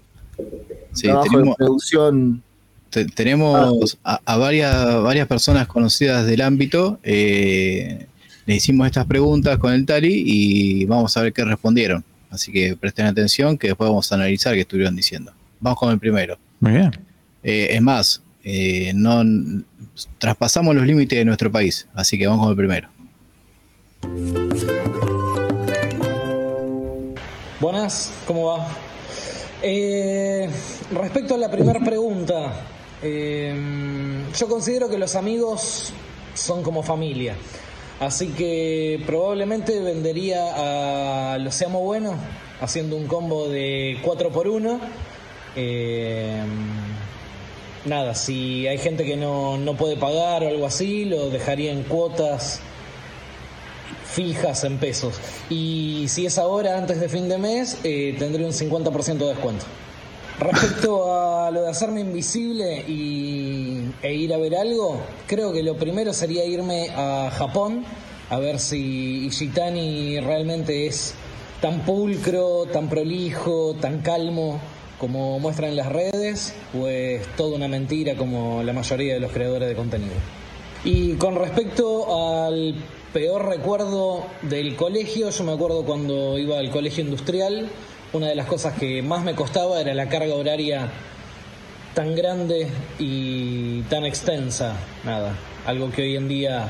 Sí, 0.93 1.03
trabajo 1.07 1.23
tenemos, 1.31 1.57
de 1.57 1.65
producción. 1.65 2.43
te- 2.91 3.05
tenemos 3.05 3.97
a, 4.03 4.19
a 4.23 4.37
varias, 4.37 5.01
varias 5.01 5.27
personas 5.27 5.67
conocidas 5.67 6.27
del 6.27 6.41
ámbito. 6.41 6.99
eh, 7.03 8.05
le 8.45 8.55
hicimos 8.55 8.85
estas 8.87 9.05
preguntas 9.05 9.57
con 9.59 9.73
el 9.73 9.85
Tali 9.85 10.23
y 10.25 10.85
vamos 10.85 11.15
a 11.17 11.21
ver 11.23 11.33
qué 11.33 11.43
respondieron. 11.43 12.03
Así 12.29 12.51
que 12.51 12.75
presten 12.75 13.05
atención 13.05 13.57
que 13.57 13.67
después 13.67 13.89
vamos 13.89 14.11
a 14.11 14.15
analizar 14.15 14.53
qué 14.53 14.61
estuvieron 14.61 14.95
diciendo. 14.95 15.33
Vamos 15.59 15.79
con 15.79 15.91
el 15.91 15.99
primero. 15.99 16.37
Muy 16.59 16.73
bien. 16.73 16.91
Eh, 17.43 17.69
es 17.71 17.81
más, 17.81 18.21
eh, 18.43 18.91
no 18.95 19.23
traspasamos 20.17 20.75
los 20.75 20.85
límites 20.85 21.17
de 21.17 21.25
nuestro 21.25 21.51
país, 21.51 21.87
así 21.93 22.17
que 22.17 22.27
vamos 22.27 22.41
con 22.43 22.51
el 22.51 22.57
primero. 22.57 22.89
Buenas, 27.59 28.13
¿cómo 28.25 28.45
va? 28.45 28.67
Eh, 29.61 30.49
respecto 30.91 31.35
a 31.35 31.37
la 31.37 31.51
primera 31.51 31.81
pregunta, 31.81 32.53
eh, 33.01 34.23
yo 34.37 34.47
considero 34.47 34.89
que 34.89 34.97
los 34.97 35.15
amigos 35.15 35.91
son 36.33 36.63
como 36.63 36.81
familia. 36.81 37.35
Así 37.99 38.29
que 38.29 39.01
probablemente 39.05 39.79
vendería 39.81 41.33
a 41.33 41.37
Lo 41.37 41.51
Seamos 41.51 41.83
Bueno 41.83 42.15
haciendo 42.61 42.95
un 42.95 43.07
combo 43.07 43.47
de 43.49 43.99
4 44.03 44.31
por 44.31 44.47
1 44.47 44.79
nada, 47.85 48.15
si 48.15 48.67
hay 48.67 48.77
gente 48.77 49.05
que 49.05 49.17
no, 49.17 49.57
no 49.57 49.75
puede 49.75 49.97
pagar 49.97 50.43
o 50.43 50.47
algo 50.47 50.65
así, 50.65 51.05
lo 51.05 51.29
dejaría 51.29 51.71
en 51.71 51.83
cuotas 51.83 52.61
fijas 54.05 54.63
en 54.63 54.77
pesos. 54.77 55.15
Y 55.49 56.05
si 56.07 56.25
es 56.25 56.37
ahora, 56.37 56.77
antes 56.77 56.99
de 56.99 57.09
fin 57.09 57.29
de 57.29 57.37
mes, 57.37 57.77
eh, 57.83 58.15
tendría 58.17 58.47
un 58.47 58.53
50% 58.53 59.17
de 59.17 59.27
descuento. 59.27 59.65
Respecto 60.39 61.13
a 61.13 61.51
lo 61.51 61.63
de 61.63 61.69
hacerme 61.69 61.99
invisible 61.99 62.85
y, 62.87 63.91
e 64.01 64.13
ir 64.13 64.33
a 64.33 64.37
ver 64.37 64.55
algo, 64.55 65.01
creo 65.27 65.51
que 65.51 65.63
lo 65.63 65.75
primero 65.75 66.13
sería 66.13 66.45
irme 66.45 66.89
a 66.95 67.29
Japón 67.31 67.83
a 68.29 68.39
ver 68.39 68.59
si 68.59 69.25
Ishitani 69.25 70.19
realmente 70.21 70.87
es 70.87 71.15
tan 71.61 71.81
pulcro, 71.81 72.67
tan 72.71 72.87
prolijo, 72.87 73.75
tan 73.81 74.01
calmo 74.01 74.61
como 74.97 75.39
muestran 75.39 75.75
las 75.75 75.87
redes, 75.87 76.53
pues 76.71 77.25
toda 77.35 77.55
una 77.55 77.67
mentira 77.67 78.15
como 78.15 78.63
la 78.63 78.71
mayoría 78.71 79.15
de 79.15 79.19
los 79.19 79.31
creadores 79.31 79.67
de 79.67 79.75
contenido. 79.75 80.13
Y 80.83 81.13
con 81.13 81.35
respecto 81.35 82.37
al 82.37 82.75
peor 83.11 83.47
recuerdo 83.47 84.25
del 84.43 84.75
colegio, 84.75 85.29
yo 85.31 85.43
me 85.43 85.53
acuerdo 85.53 85.83
cuando 85.83 86.37
iba 86.37 86.59
al 86.59 86.69
colegio 86.71 87.03
industrial, 87.03 87.69
una 88.13 88.27
de 88.27 88.35
las 88.35 88.47
cosas 88.47 88.73
que 88.77 89.01
más 89.01 89.23
me 89.23 89.35
costaba 89.35 89.79
era 89.81 89.93
la 89.93 90.09
carga 90.09 90.33
horaria 90.33 90.89
tan 91.93 92.15
grande 92.15 92.67
y 92.97 93.81
tan 93.83 94.05
extensa. 94.05 94.75
Nada, 95.03 95.35
algo 95.65 95.91
que 95.91 96.03
hoy 96.03 96.15
en 96.15 96.27
día 96.27 96.69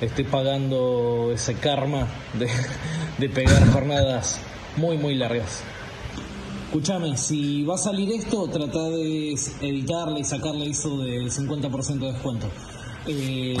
estoy 0.00 0.24
pagando 0.24 1.30
ese 1.32 1.54
karma 1.54 2.08
de, 2.34 2.48
de 3.18 3.28
pegar 3.28 3.70
jornadas 3.72 4.40
muy, 4.76 4.98
muy 4.98 5.14
largas. 5.14 5.62
Escúchame, 6.66 7.16
si 7.16 7.62
va 7.62 7.76
a 7.76 7.78
salir 7.78 8.10
esto, 8.12 8.48
trata 8.48 8.90
de 8.90 9.32
editarle 9.60 10.20
y 10.20 10.24
sacarle 10.24 10.68
eso 10.68 10.98
del 10.98 11.30
50% 11.30 11.98
de 12.00 12.12
descuento. 12.12 12.48
Eh, 13.06 13.56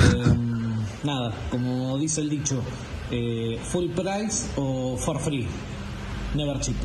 nada, 1.04 1.32
como 1.50 1.96
dice 1.98 2.20
el 2.20 2.28
dicho, 2.28 2.60
eh, 3.10 3.58
full 3.62 3.90
price 3.90 4.48
o 4.56 4.96
for 4.96 5.20
free. 5.20 5.46
Never 6.36 6.60
cheap. 6.60 6.76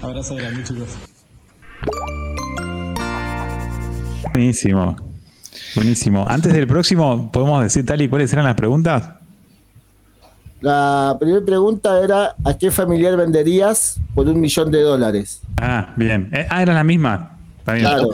Abrazo 0.00 0.36
grande, 0.36 0.62
chicos. 0.62 0.88
Buenísimo. 4.32 4.96
Buenísimo. 5.74 6.24
Antes 6.28 6.52
del 6.52 6.68
próximo, 6.68 7.32
¿podemos 7.32 7.64
decir 7.64 7.84
tal 7.84 8.00
y 8.02 8.08
cuáles 8.08 8.32
eran 8.32 8.44
las 8.44 8.54
preguntas? 8.54 9.10
La 10.60 11.16
primera 11.18 11.44
pregunta 11.44 12.00
era: 12.04 12.36
¿a 12.44 12.56
qué 12.56 12.70
familiar 12.70 13.16
venderías 13.16 13.98
por 14.14 14.28
un 14.28 14.40
millón 14.40 14.70
de 14.70 14.82
dólares? 14.82 15.40
Ah, 15.60 15.92
bien. 15.96 16.30
Eh, 16.32 16.46
ah, 16.48 16.62
era 16.62 16.72
la 16.72 16.84
misma. 16.84 17.36
Está 17.58 17.72
bien. 17.72 17.84
Claro. 17.84 18.10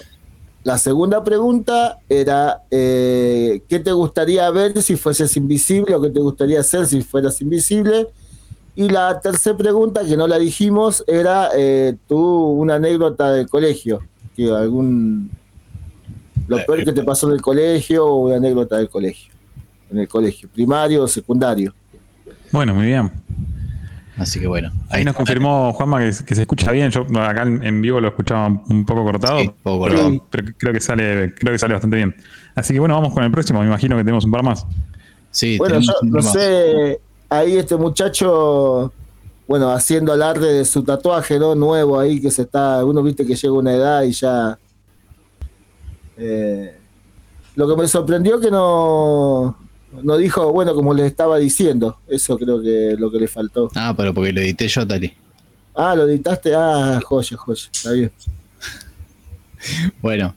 La 0.65 0.79
segunda 0.79 1.23
pregunta 1.23 1.99
era: 2.09 2.63
eh, 2.71 3.63
¿qué 3.69 3.81
te 3.81 3.93
gustaría 3.93 4.49
ver 4.49 4.81
si 4.81 4.97
fueses 4.97 5.37
invisible 5.37 5.95
o 5.95 6.01
qué 6.01 6.09
te 6.09 6.21
gustaría 6.21 6.61
hacer 6.61 6.87
si 6.87 7.03
fueras 7.03 7.39
invisible? 7.43 8.09
Y 8.75 8.89
la 8.89 9.21
tercera 9.21 9.57
pregunta, 9.57 10.05
que 10.05 10.17
no 10.17 10.27
la 10.27 10.39
dijimos, 10.39 11.05
era 11.07 11.51
eh, 11.57 11.95
tú 12.09 12.19
una 12.19 12.77
anécdota 12.77 13.33
del 13.33 13.49
colegio. 13.49 14.01
Que 14.35 14.51
algún. 14.51 15.31
Lo 16.49 16.57
peor 16.65 16.85
que 16.85 16.93
te 16.93 17.03
pasó 17.03 17.29
en 17.29 17.35
el 17.35 17.43
colegio 17.43 18.07
o 18.07 18.27
una 18.27 18.37
anécdota 18.37 18.79
del 18.79 18.89
colegio. 18.89 19.33
En 19.91 19.99
el 19.99 20.09
colegio, 20.09 20.49
primario 20.53 21.03
o 21.03 21.09
secundario. 21.09 21.75
Bueno, 22.51 22.75
muy 22.75 22.87
bien. 22.87 23.11
Así 24.17 24.41
que 24.41 24.47
bueno. 24.47 24.71
Ahí 24.91 25.05
nos 25.05 25.15
confirmó 25.17 25.73
Juanma 25.73 25.99
que, 26.01 26.13
que 26.25 26.35
se 26.35 26.43
escucha 26.43 26.71
bien. 26.73 26.91
Yo 26.91 27.07
acá 27.19 27.43
en, 27.43 27.83
vivo 27.83 28.01
lo 28.01 28.09
escuchaba 28.09 28.47
un 28.47 28.85
poco 28.87 29.05
cortado. 29.05 29.41
Sí, 29.41 29.49
un 29.49 29.55
poco 29.63 29.79
cortado. 29.81 30.09
Pero, 30.09 30.27
pero 30.31 30.55
creo 30.59 30.73
que 30.73 30.81
sale, 30.81 31.35
creo 31.35 31.53
que 31.53 31.59
sale 31.59 31.75
bastante 31.75 31.97
bien. 31.97 32.15
Así 32.55 32.73
que 32.73 32.81
bueno, 32.81 32.95
vamos 32.95 33.13
con 33.13 33.23
el 33.25 33.31
próximo. 33.31 33.61
Me 33.61 33.67
imagino 33.67 33.97
que 33.97 34.03
tenemos 34.05 34.25
un 34.25 34.31
par 34.33 34.43
más. 34.43 34.67
Sí, 35.31 35.57
Bueno, 35.59 35.77
tenemos 35.77 35.95
yo 35.95 36.07
un 36.07 36.11
no 36.11 36.17
más. 36.23 36.33
sé, 36.33 37.01
ahí 37.39 37.57
este 37.57 37.77
muchacho, 37.77 38.93
bueno, 39.49 39.71
haciendo 39.71 40.13
alarde 40.13 40.53
de 40.53 40.65
su 40.65 40.83
tatuaje, 40.83 41.39
¿no? 41.39 41.55
Nuevo 41.55 41.99
ahí 41.99 42.21
que 42.21 42.31
se 42.31 42.43
está, 42.43 42.85
uno 42.85 43.03
viste 43.03 43.27
que 43.27 43.35
llega 43.35 43.53
una 43.55 43.73
edad 43.75 44.03
y 44.03 44.13
ya... 44.13 44.59
eh, 46.17 46.77
lo 47.57 47.69
que 47.69 47.83
me 47.83 47.87
sorprendió 47.89 48.41
que 48.41 48.51
no, 48.51 49.57
no 50.03 50.17
dijo, 50.17 50.53
bueno, 50.53 50.75
como 50.75 50.95
les 50.95 51.07
estaba 51.07 51.39
diciendo, 51.39 51.99
eso 52.09 52.39
creo 52.39 52.63
que 52.63 52.95
lo 52.99 53.11
que 53.11 53.19
le 53.19 53.29
faltó. 53.29 53.71
Ah, 53.75 53.93
pero 53.97 54.15
porque 54.15 54.33
lo 54.33 54.41
edité 54.41 54.69
yo, 54.69 54.87
Tali. 54.87 55.13
Ah, 55.75 55.95
lo 55.95 56.07
editaste, 56.09 56.55
ah, 56.55 57.01
joya, 57.05 57.37
joya, 57.37 57.69
está 57.73 57.93
bien. 57.93 58.13
Bueno, 60.01 60.35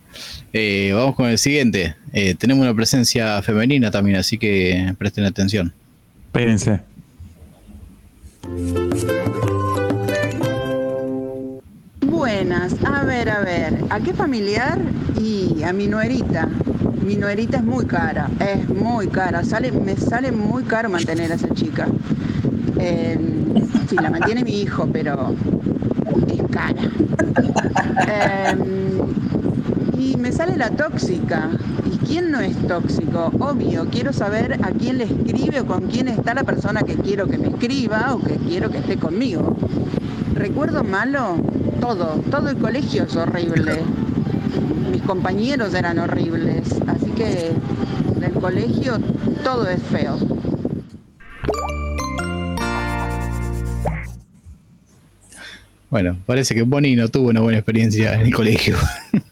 Eh, 0.54 0.92
vamos 0.94 1.16
con 1.16 1.26
el 1.26 1.38
siguiente. 1.38 1.96
Eh, 2.14 2.34
tenemos 2.36 2.62
una 2.64 2.74
presencia 2.74 3.42
femenina 3.42 3.92
también, 3.92 4.16
así 4.18 4.38
que 4.38 4.94
presten 4.98 5.26
atención. 5.26 5.74
Espérense. 6.36 6.82
Buenas, 12.02 12.76
a 12.84 13.04
ver, 13.06 13.30
a 13.30 13.39
ver, 13.39 13.86
¿a 13.89 14.02
qué 14.02 14.13
familiar? 14.13 14.78
Y 15.17 15.63
a 15.63 15.71
mi 15.71 15.88
nuerita. 15.88 16.50
Mi 17.06 17.15
nuerita 17.15 17.60
es 17.60 17.63
muy 17.63 17.86
cara, 17.86 18.30
es 18.41 18.67
muy 18.67 19.08
cara, 19.08 19.45
sale, 19.45 19.71
me 19.71 19.95
sale 19.95 20.34
muy 20.34 20.63
caro 20.63 20.89
mantener 20.89 21.32
a 21.32 21.36
esa 21.36 21.48
chica. 21.54 21.88
Eh, 22.82 23.17
sí, 23.88 23.95
la 23.95 24.10
mantiene 24.10 24.43
mi 24.43 24.60
hijo, 24.60 24.89
pero 24.91 25.34
es 26.28 26.43
cara. 26.52 26.82
Eh, 28.10 28.56
me 30.18 30.32
sale 30.32 30.56
la 30.56 30.70
tóxica. 30.70 31.50
¿Y 31.91 31.98
quién 32.06 32.32
no 32.32 32.39
es 32.39 32.56
tóxico? 32.68 33.32
Obvio, 33.39 33.88
quiero 33.89 34.13
saber 34.13 34.60
a 34.63 34.72
quién 34.72 35.00
le 35.00 35.06
escribe 35.06 35.62
o 35.62 35.65
con 35.65 35.88
quién 35.88 36.08
está 36.08 36.34
la 36.34 36.44
persona 36.44 36.84
que 36.84 36.96
quiero 36.96 37.28
que 37.28 37.38
me 37.38 37.48
escriba 37.48 38.13
o 38.13 38.20
que 38.20 38.36
quiero 38.36 38.70
que 38.70 38.78
esté 38.78 38.98
conmigo. 38.98 39.58
¿Recuerdo 40.36 40.84
malo? 40.84 41.38
Todo, 41.80 42.22
todo 42.30 42.50
el 42.50 42.58
colegio 42.58 43.04
es 43.04 43.15
horrible. 43.15 43.80
Mis 44.91 45.02
compañeros 45.02 45.74
eran 45.74 45.98
horribles, 45.98 46.76
así 46.88 47.12
que 47.12 47.52
en 48.15 48.24
el 48.24 48.34
colegio 48.34 49.00
todo 49.44 49.68
es 49.68 49.82
feo. 49.84 50.18
Bueno, 55.89 56.18
parece 56.26 56.54
que 56.54 56.63
Bonnie 56.63 56.96
no 56.96 57.08
tuvo 57.08 57.30
una 57.30 57.39
buena 57.39 57.60
experiencia 57.60 58.15
en 58.15 58.22
el 58.22 58.34
colegio. 58.34 58.76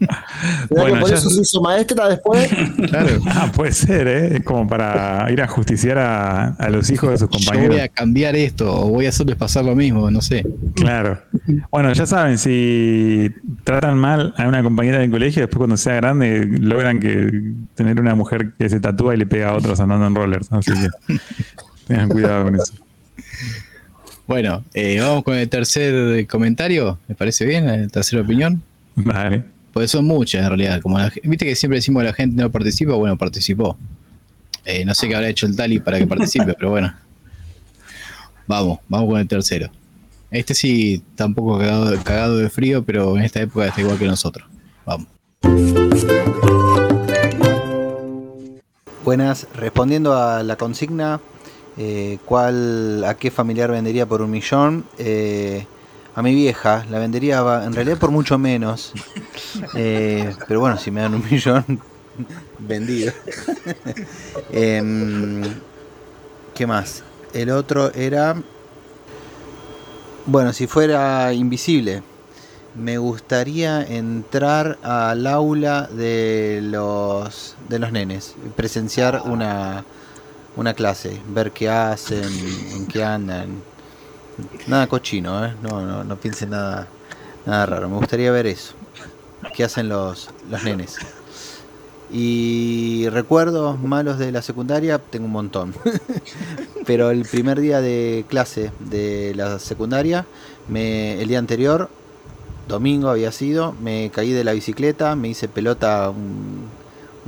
¿Será 0.69 0.81
Bueno, 0.81 0.95
que 0.95 1.01
por 1.01 1.09
ya- 1.09 1.15
eso 1.15 1.29
se 1.29 1.41
hizo 1.41 1.61
maestra 1.61 2.09
después? 2.09 2.49
claro. 2.87 3.09
Ah, 3.27 3.51
puede 3.55 3.71
ser, 3.71 4.07
¿eh? 4.07 4.37
Es 4.37 4.43
como 4.43 4.67
para 4.67 5.27
ir 5.31 5.41
a 5.41 5.47
justiciar 5.47 5.97
a, 5.97 6.47
a 6.53 6.69
los 6.69 6.89
hijos 6.89 7.11
de 7.11 7.17
sus 7.17 7.29
Yo 7.29 7.37
compañeros. 7.37 7.69
voy 7.75 7.79
a 7.79 7.87
cambiar 7.89 8.35
esto, 8.35 8.73
o 8.73 8.89
voy 8.89 9.05
a 9.05 9.09
hacerles 9.09 9.35
pasar 9.35 9.65
lo 9.65 9.75
mismo, 9.75 10.09
no 10.11 10.21
sé. 10.21 10.45
Claro. 10.75 11.19
Bueno, 11.71 11.91
ya 11.93 12.05
saben, 12.05 12.37
si 12.37 13.29
tratan 13.63 13.97
mal 13.97 14.33
a 14.37 14.47
una 14.47 14.61
compañera 14.63 14.99
del 14.99 15.11
colegio, 15.11 15.41
después 15.43 15.57
cuando 15.59 15.77
sea 15.77 15.95
grande 15.95 16.45
logran 16.45 16.99
que 16.99 17.53
tener 17.75 17.99
una 17.99 18.15
mujer 18.15 18.53
que 18.57 18.69
se 18.69 18.79
tatúa 18.79 19.13
y 19.13 19.17
le 19.17 19.25
pega 19.25 19.49
a 19.49 19.53
otros 19.55 19.79
andando 19.79 20.07
en 20.07 20.15
rollers. 20.15 20.51
Así 20.51 20.71
que 20.71 21.17
tengan 21.87 22.09
cuidado 22.09 22.43
con 22.45 22.55
eso. 22.55 22.73
Bueno, 24.25 24.63
eh, 24.73 24.99
vamos 25.01 25.23
con 25.23 25.35
el 25.35 25.49
tercer 25.49 26.25
comentario. 26.27 26.97
¿Me 27.07 27.15
parece 27.15 27.45
bien? 27.45 27.65
La 27.67 27.87
tercera 27.87 28.21
opinión. 28.21 28.61
Vale. 28.95 29.43
Pues 29.73 29.89
son 29.89 30.05
muchas 30.05 30.43
en 30.43 30.49
realidad. 30.49 30.81
Como 30.81 30.99
la, 30.99 31.11
Viste 31.23 31.45
que 31.45 31.55
siempre 31.55 31.77
decimos 31.77 32.03
que 32.03 32.07
la 32.07 32.13
gente 32.13 32.41
no 32.41 32.51
participa. 32.51 32.93
Bueno, 32.93 33.17
participó. 33.17 33.75
Eh, 34.63 34.85
no 34.85 34.93
sé 34.93 35.07
qué 35.07 35.15
habrá 35.15 35.27
hecho 35.27 35.45
el 35.45 35.55
Tali 35.55 35.79
para 35.79 35.97
que 35.97 36.07
participe, 36.07 36.53
pero 36.57 36.69
bueno. 36.69 36.93
Vamos, 38.47 38.79
vamos 38.87 39.09
con 39.09 39.19
el 39.19 39.27
tercero. 39.27 39.69
Este 40.29 40.53
sí 40.53 41.03
está 41.09 41.25
un 41.25 41.33
poco 41.33 41.57
cagado, 41.57 42.03
cagado 42.03 42.37
de 42.37 42.49
frío, 42.49 42.83
pero 42.83 43.17
en 43.17 43.23
esta 43.23 43.41
época 43.41 43.67
está 43.67 43.81
igual 43.81 43.97
que 43.97 44.05
nosotros. 44.05 44.47
Vamos. 44.85 45.07
Buenas, 49.03 49.47
respondiendo 49.55 50.17
a 50.17 50.43
la 50.43 50.55
consigna, 50.55 51.19
eh, 51.77 52.19
¿cuál, 52.25 53.03
¿a 53.05 53.15
qué 53.15 53.31
familiar 53.31 53.69
vendería 53.69 54.05
por 54.05 54.21
un 54.21 54.31
millón? 54.31 54.85
Eh, 54.97 55.65
a 56.15 56.21
mi 56.21 56.33
vieja, 56.35 56.85
la 56.89 56.99
vendería 56.99 57.41
va- 57.41 57.65
en 57.65 57.73
realidad 57.73 57.97
por 57.97 58.11
mucho 58.11 58.37
menos. 58.37 58.93
Eh, 59.75 60.35
pero 60.47 60.59
bueno, 60.59 60.77
si 60.77 60.89
me 60.91 61.01
dan 61.01 61.13
un 61.13 61.23
millón, 61.29 61.79
vendido. 62.59 63.11
Em, 64.51 65.41
¿Qué 66.55 66.65
más? 66.67 67.03
El 67.33 67.49
otro 67.51 67.91
era... 67.93 68.35
Bueno, 70.25 70.53
si 70.53 70.67
fuera 70.67 71.33
invisible, 71.33 72.01
me 72.75 72.97
gustaría 72.97 73.83
entrar 73.83 74.79
al 74.81 75.27
aula 75.27 75.87
de 75.91 76.59
los 76.63 77.55
de 77.69 77.79
los 77.79 77.91
nenes, 77.91 78.35
presenciar 78.55 79.21
una 79.25 79.83
una 80.55 80.73
clase, 80.73 81.19
ver 81.29 81.51
qué 81.51 81.69
hacen, 81.69 82.23
en 82.75 82.87
qué 82.87 83.03
andan. 83.03 83.61
Nada 84.67 84.87
cochino, 84.87 85.45
¿eh? 85.45 85.53
No, 85.61 85.81
no, 85.85 86.03
no 86.03 86.15
piensen 86.17 86.51
nada, 86.51 86.87
nada 87.45 87.65
raro. 87.65 87.89
Me 87.89 87.97
gustaría 87.97 88.31
ver 88.31 88.47
eso. 88.47 88.73
¿Qué 89.55 89.63
hacen 89.63 89.89
los, 89.89 90.29
los 90.49 90.63
nenes? 90.63 90.97
Y 92.11 93.07
recuerdos 93.09 93.79
malos 93.79 94.19
de 94.19 94.31
la 94.31 94.41
secundaria, 94.41 94.99
tengo 94.99 95.25
un 95.25 95.31
montón. 95.31 95.73
Pero 96.85 97.11
el 97.11 97.25
primer 97.25 97.59
día 97.59 97.81
de 97.81 98.25
clase 98.27 98.71
de 98.79 99.33
la 99.35 99.59
secundaria, 99.59 100.25
me, 100.67 101.21
el 101.21 101.27
día 101.27 101.39
anterior, 101.39 101.89
domingo 102.67 103.09
había 103.09 103.31
sido, 103.31 103.73
me 103.81 104.11
caí 104.13 104.31
de 104.31 104.43
la 104.43 104.53
bicicleta, 104.53 105.15
me 105.15 105.29
hice 105.29 105.47
pelota 105.47 106.09
un, 106.09 106.69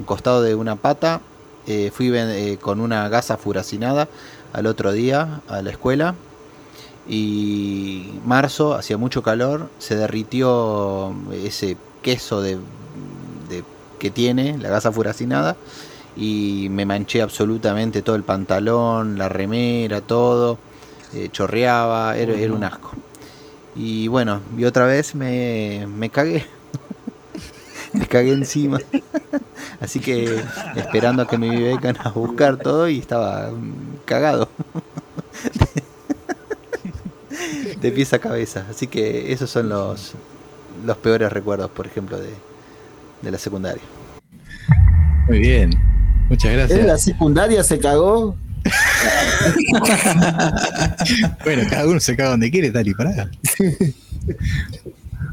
costado 0.05 0.41
de 0.41 0.55
una 0.55 0.75
pata, 0.75 1.21
eh, 1.67 1.91
fui 1.93 2.11
eh, 2.13 2.57
con 2.61 2.79
una 2.79 3.09
gasa 3.09 3.37
furacinada 3.37 4.07
al 4.53 4.67
otro 4.67 4.91
día 4.91 5.41
a 5.47 5.61
la 5.61 5.71
escuela 5.71 6.15
y 7.07 8.19
marzo, 8.25 8.73
hacía 8.73 8.97
mucho 8.97 9.21
calor, 9.21 9.69
se 9.79 9.95
derritió 9.95 11.13
ese 11.33 11.77
queso 12.01 12.41
de, 12.41 12.55
de- 13.49 13.63
que 13.99 14.11
tiene 14.11 14.57
la 14.57 14.69
gasa 14.69 14.91
furacinada 14.91 15.55
y 16.17 16.67
me 16.71 16.85
manché 16.85 17.21
absolutamente 17.21 18.01
todo 18.01 18.15
el 18.15 18.23
pantalón, 18.23 19.17
la 19.17 19.29
remera, 19.29 20.01
todo, 20.01 20.57
eh, 21.13 21.29
chorreaba, 21.31 22.17
era, 22.17 22.33
era 22.33 22.53
un 22.53 22.63
asco. 22.63 22.91
Y 23.75 24.07
bueno, 24.07 24.41
y 24.57 24.63
otra 24.65 24.85
vez 24.85 25.15
me, 25.15 25.85
me 25.87 26.09
cagué. 26.09 26.45
me 27.93 28.07
cagué 28.07 28.31
encima. 28.33 28.79
Así 29.81 29.99
que 29.99 30.43
esperando 30.75 31.23
a 31.23 31.27
que 31.27 31.37
me 31.37 31.61
vengan 31.61 31.97
a 32.03 32.09
buscar 32.11 32.57
todo 32.57 32.87
y 32.89 32.99
estaba 32.99 33.51
mm, 33.51 33.99
cagado. 34.05 34.49
De 37.85 37.91
pies 37.91 38.13
a 38.13 38.19
cabeza. 38.19 38.65
Así 38.69 38.87
que 38.87 39.31
esos 39.31 39.49
son 39.49 39.69
los, 39.69 40.13
los 40.85 40.97
peores 40.97 41.31
recuerdos, 41.31 41.69
por 41.71 41.87
ejemplo, 41.87 42.19
de, 42.19 42.29
de 43.21 43.31
la 43.31 43.37
secundaria. 43.37 43.81
Muy 45.27 45.39
bien. 45.39 45.71
Muchas 46.29 46.51
En 46.51 46.57
la 46.57 46.67
gracias. 46.67 47.01
secundaria 47.03 47.63
se 47.63 47.79
cagó. 47.79 48.35
Bueno, 51.43 51.63
cada 51.69 51.87
uno 51.87 51.99
se 51.99 52.15
caga 52.15 52.31
donde 52.31 52.49
quiere, 52.51 52.71
Tali, 52.71 52.93
pará. 52.93 53.29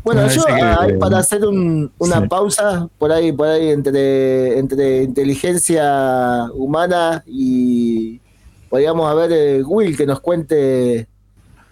Bueno, 0.05 0.23
Bueno, 0.23 0.35
yo 0.35 0.43
dice 0.43 0.57
que- 0.57 0.63
ahí 0.63 0.99
para 0.99 1.19
hacer 1.19 1.45
un- 1.47 1.91
una 1.99 2.21
Sí. 2.23 2.29
pausa 2.29 2.89
por 2.99 3.13
ahí, 3.13 3.31
por 3.33 3.47
ahí 3.49 3.71
entre, 3.71 4.59
entre 4.59 5.05
inteligencia 5.05 6.47
humana 6.55 7.23
y 7.25 8.21
podríamos 8.69 9.09
a 9.09 9.15
ver 9.15 9.31
eh, 9.33 9.63
Will 9.65 9.97
que 9.97 10.05
nos 10.05 10.19
cuente, 10.21 11.07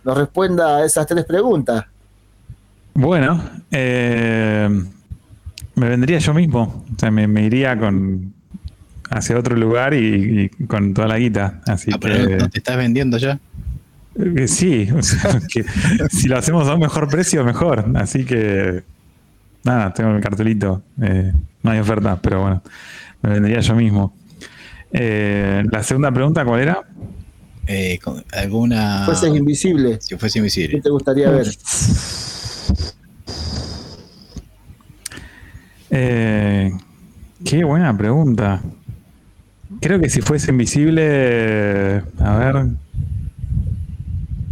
nos 0.04 0.16
responda 0.16 0.78
a 0.78 0.84
esas 0.84 1.06
tres 1.06 1.24
preguntas. 1.24 1.84
Bueno, 2.94 3.42
eh, 3.70 4.68
me 5.76 5.88
vendría 5.88 6.18
yo 6.18 6.34
mismo. 6.34 6.84
O 6.94 6.98
sea, 6.98 7.10
me, 7.10 7.26
me 7.26 7.44
iría 7.44 7.78
con 7.78 8.32
hacia 9.10 9.38
otro 9.38 9.56
lugar 9.56 9.94
y, 9.94 10.50
y 10.60 10.66
con 10.66 10.94
toda 10.94 11.08
la 11.08 11.18
guita. 11.18 11.60
Así 11.66 11.90
Ah, 11.92 11.98
pero 12.00 12.26
que 12.28 12.36
¿no 12.36 12.48
te 12.48 12.58
estás 12.58 12.76
vendiendo 12.76 13.16
ya? 13.18 13.38
eh, 14.16 14.48
sí, 14.48 14.88
o 14.96 15.02
sea, 15.02 15.40
que 15.52 15.64
si 16.10 16.28
lo 16.28 16.36
hacemos 16.38 16.68
a 16.68 16.74
un 16.74 16.80
mejor 16.80 17.08
precio, 17.08 17.44
mejor. 17.44 17.86
Así 17.94 18.24
que 18.24 18.82
nada, 19.64 19.92
tengo 19.94 20.10
el 20.10 20.20
cartelito. 20.20 20.82
Eh, 21.02 21.32
no 21.62 21.70
hay 21.70 21.78
oferta, 21.78 22.18
pero 22.20 22.42
bueno, 22.42 22.62
me 23.22 23.30
vendría 23.30 23.60
yo 23.60 23.74
mismo. 23.74 24.14
Eh, 24.92 25.64
la 25.70 25.82
segunda 25.82 26.10
pregunta, 26.10 26.44
¿cuál 26.44 26.60
era? 26.60 26.82
Eh, 27.72 28.00
con 28.02 28.24
¿Alguna. 28.32 29.04
Fueses 29.06 29.32
invisible. 29.36 30.00
Si 30.00 30.16
fuese 30.16 30.34
¿Qué 30.34 30.38
invisible. 30.40 30.80
te 30.80 30.90
gustaría 30.90 31.30
ver? 31.30 31.46
Eh, 35.90 36.72
qué 37.44 37.64
buena 37.64 37.96
pregunta. 37.96 38.60
Creo 39.80 40.00
que 40.00 40.08
si 40.10 40.20
fuese 40.20 40.50
invisible, 40.50 42.02
a 42.18 42.36
ver. 42.36 42.66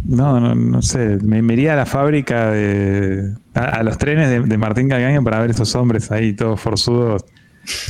No, 0.05 0.39
no, 0.39 0.55
no 0.55 0.81
sé. 0.81 1.17
Me, 1.21 1.41
me 1.41 1.53
iría 1.53 1.73
a 1.73 1.75
la 1.75 1.85
fábrica 1.85 2.51
de. 2.51 3.33
a, 3.53 3.65
a 3.65 3.83
los 3.83 3.97
trenes 3.97 4.29
de, 4.29 4.39
de 4.41 4.57
Martín 4.57 4.89
Calcaño 4.89 5.23
para 5.23 5.39
ver 5.41 5.51
esos 5.51 5.75
hombres 5.75 6.09
ahí, 6.11 6.33
todos 6.33 6.59
forzudos, 6.59 7.25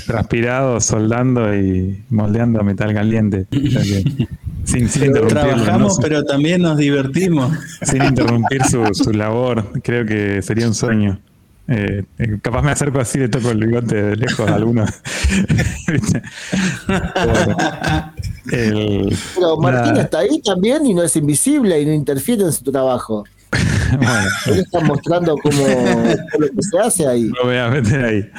transpirados, 0.06 0.86
soldando 0.86 1.56
y 1.56 2.04
moldeando 2.10 2.64
metal 2.64 2.94
caliente. 2.94 3.48
Sin, 4.66 4.88
sin 4.88 5.14
Trabajamos, 5.14 5.98
¿no? 5.98 6.04
pero 6.04 6.24
también 6.24 6.62
nos 6.62 6.78
divertimos. 6.78 7.52
sin 7.82 8.04
interrumpir 8.04 8.64
su, 8.66 8.86
su 8.94 9.12
labor. 9.14 9.72
Creo 9.82 10.06
que 10.06 10.44
sería 10.44 10.68
un 10.68 10.76
sueño. 10.76 11.20
Eh, 11.68 12.04
eh, 12.20 12.38
capaz 12.42 12.62
me 12.62 12.72
acerco 12.72 13.00
así, 13.00 13.18
le 13.18 13.30
toco 13.30 13.50
el 13.50 13.66
bigote 13.66 13.96
de 13.96 14.16
lejos 14.16 14.48
a 14.48 14.54
alguno. 14.56 14.86
Pero 18.46 19.58
Martín 19.58 19.96
la- 19.96 20.02
está 20.04 20.20
ahí 20.20 20.42
también 20.42 20.86
y 20.86 20.94
no 20.94 21.04
es 21.04 21.16
invisible 21.16 21.82
y 21.82 21.86
no 21.86 21.94
interfiere 21.94 22.44
en 22.44 22.54
su 22.54 22.64
trabajo. 22.72 23.24
bueno, 23.98 24.30
Él 24.48 24.60
está 24.60 24.80
mostrando 24.82 25.38
cómo, 25.38 25.64
cómo 25.64 26.14
lo 26.40 26.48
que 26.48 26.62
se 26.62 26.80
hace 26.80 27.08
ahí. 27.08 27.30
lo 27.30 27.46
voy 27.46 27.58
a 27.58 27.70
meter 27.70 28.04
ahí. 28.04 28.30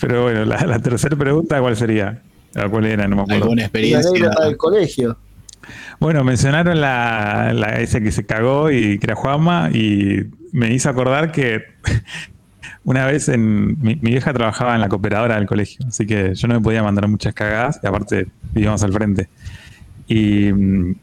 Pero 0.00 0.22
bueno, 0.24 0.44
la, 0.44 0.64
la 0.64 0.78
tercera 0.78 1.16
pregunta, 1.16 1.60
¿cuál 1.60 1.76
sería? 1.76 2.22
¿A 2.54 2.68
¿Cuál 2.68 2.86
era? 2.86 3.06
No 3.06 3.16
me 3.16 3.22
acuerdo. 3.22 3.42
¿Alguna 3.44 3.62
experiencia? 3.62 4.30
del 4.40 4.56
colegio. 4.56 5.16
Bueno, 6.00 6.24
mencionaron 6.24 6.80
la, 6.80 7.52
la 7.52 7.80
ese 7.80 8.02
que 8.02 8.12
se 8.12 8.24
cagó 8.24 8.70
y 8.70 8.98
que 8.98 9.06
era 9.06 9.14
Juanma 9.14 9.70
y 9.72 10.26
me 10.52 10.72
hizo 10.72 10.88
acordar 10.88 11.32
que 11.32 11.62
una 12.84 13.04
vez 13.06 13.28
en 13.28 13.80
mi, 13.80 13.96
mi 13.96 14.10
vieja 14.10 14.32
trabajaba 14.32 14.74
en 14.74 14.80
la 14.80 14.88
cooperadora 14.88 15.34
del 15.34 15.46
colegio, 15.46 15.84
así 15.86 16.06
que 16.06 16.34
yo 16.34 16.48
no 16.48 16.54
me 16.54 16.60
podía 16.60 16.82
mandar 16.82 17.08
muchas 17.08 17.34
cagadas 17.34 17.80
y 17.82 17.86
aparte 17.86 18.26
vivíamos 18.52 18.82
al 18.82 18.92
frente. 18.92 19.28
Y 20.06 20.52
mm, 20.52 20.94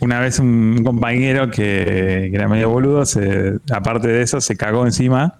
una 0.00 0.20
vez 0.20 0.38
un, 0.38 0.82
compañero 0.84 1.50
que, 1.50 2.28
que 2.30 2.34
era 2.34 2.48
medio 2.48 2.70
boludo, 2.70 3.04
se, 3.04 3.58
aparte 3.72 4.08
de 4.08 4.22
eso, 4.22 4.40
se 4.40 4.56
cagó 4.56 4.84
encima 4.84 5.38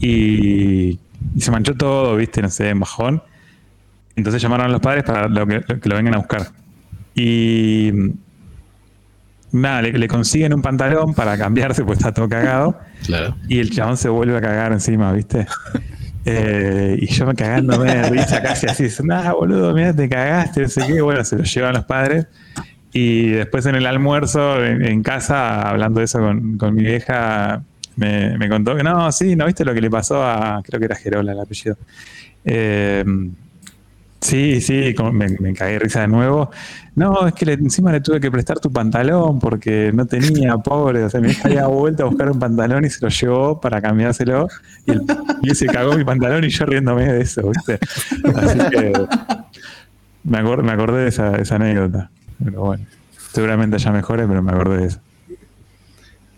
y, 0.00 0.98
y 1.34 1.40
se 1.40 1.50
manchó 1.50 1.74
todo, 1.74 2.16
viste, 2.16 2.42
no 2.42 2.48
sé, 2.48 2.70
en 2.70 2.80
bajón. 2.80 3.22
Entonces 4.16 4.42
llamaron 4.42 4.66
a 4.66 4.68
los 4.68 4.80
padres 4.80 5.04
para 5.04 5.28
lo 5.28 5.46
que, 5.46 5.60
que 5.60 5.88
lo 5.88 5.96
vengan 5.96 6.14
a 6.14 6.18
buscar. 6.18 6.48
Y 7.14 7.92
nada, 9.52 9.82
le, 9.82 9.92
le 9.92 10.08
consiguen 10.08 10.54
un 10.54 10.62
pantalón 10.62 11.14
para 11.14 11.36
cambiarse, 11.36 11.84
pues 11.86 11.98
está 11.98 12.12
todo 12.12 12.28
cagado. 12.28 12.78
Claro. 13.04 13.36
Y 13.48 13.58
el 13.58 13.70
chabón 13.70 13.96
se 13.96 14.08
vuelve 14.08 14.36
a 14.36 14.40
cagar 14.40 14.72
encima, 14.72 15.12
¿viste? 15.12 15.46
Eh, 16.24 16.98
y 17.00 17.06
yo 17.06 17.24
me 17.24 17.34
cagándome 17.34 17.94
de 17.94 18.10
risa, 18.10 18.42
casi 18.42 18.66
así, 18.66 18.88
nada, 19.02 19.32
boludo, 19.32 19.72
mira, 19.72 19.94
te 19.94 20.08
cagaste, 20.08 20.62
no 20.62 20.68
sé 20.68 20.86
qué. 20.86 21.00
Bueno, 21.00 21.24
se 21.24 21.36
lo 21.36 21.44
llevan 21.44 21.74
los 21.74 21.84
padres. 21.84 22.26
Y 22.92 23.28
después 23.30 23.66
en 23.66 23.74
el 23.74 23.86
almuerzo, 23.86 24.64
en, 24.64 25.02
casa, 25.02 25.68
hablando 25.68 25.98
de 26.00 26.06
eso 26.06 26.18
con, 26.20 26.56
con 26.56 26.74
mi 26.74 26.82
vieja, 26.82 27.62
me, 27.96 28.38
me 28.38 28.48
contó 28.48 28.74
que 28.76 28.82
no, 28.82 29.10
sí, 29.12 29.36
¿no 29.36 29.46
viste 29.46 29.64
lo 29.64 29.74
que 29.74 29.80
le 29.80 29.90
pasó 29.90 30.22
a, 30.24 30.62
creo 30.64 30.78
que 30.80 30.86
era 30.86 30.96
Gerola 30.96 31.32
el 31.32 31.40
apellido? 31.40 31.76
Eh, 32.44 33.04
Sí, 34.20 34.60
sí, 34.60 34.96
me, 35.12 35.28
me 35.38 35.54
cagué 35.54 35.74
de 35.74 35.78
risa 35.78 36.00
de 36.00 36.08
nuevo. 36.08 36.50
No, 36.96 37.28
es 37.28 37.34
que 37.34 37.52
encima 37.52 37.92
le 37.92 38.00
tuve 38.00 38.18
que 38.18 38.32
prestar 38.32 38.58
tu 38.58 38.68
pantalón 38.72 39.38
porque 39.38 39.92
no 39.94 40.06
tenía, 40.06 40.56
pobre. 40.56 41.04
O 41.04 41.08
sea, 41.08 41.20
mi 41.20 41.30
hija 41.30 41.46
había 41.46 41.68
vuelto 41.68 42.02
a 42.02 42.06
buscar 42.06 42.28
un 42.28 42.38
pantalón 42.40 42.84
y 42.84 42.90
se 42.90 42.98
lo 43.00 43.10
llevó 43.10 43.60
para 43.60 43.80
cambiárselo. 43.80 44.48
Y, 44.86 44.90
el, 44.90 45.02
y 45.42 45.54
se 45.54 45.66
cagó 45.66 45.94
mi 45.94 46.04
pantalón 46.04 46.42
y 46.42 46.48
yo 46.48 46.66
riéndome 46.66 47.04
de 47.12 47.20
eso, 47.20 47.48
¿viste? 47.48 47.78
Así 48.34 48.58
que 48.70 48.92
me, 50.24 50.38
acor- 50.38 50.62
me 50.64 50.72
acordé 50.72 51.02
de 51.02 51.08
esa, 51.10 51.36
esa 51.36 51.54
anécdota. 51.54 52.10
Pero 52.42 52.60
bueno, 52.62 52.86
seguramente 53.32 53.76
haya 53.76 53.92
mejores, 53.92 54.26
pero 54.28 54.42
me 54.42 54.52
acordé 54.52 54.78
de 54.78 54.86
eso. 54.86 55.00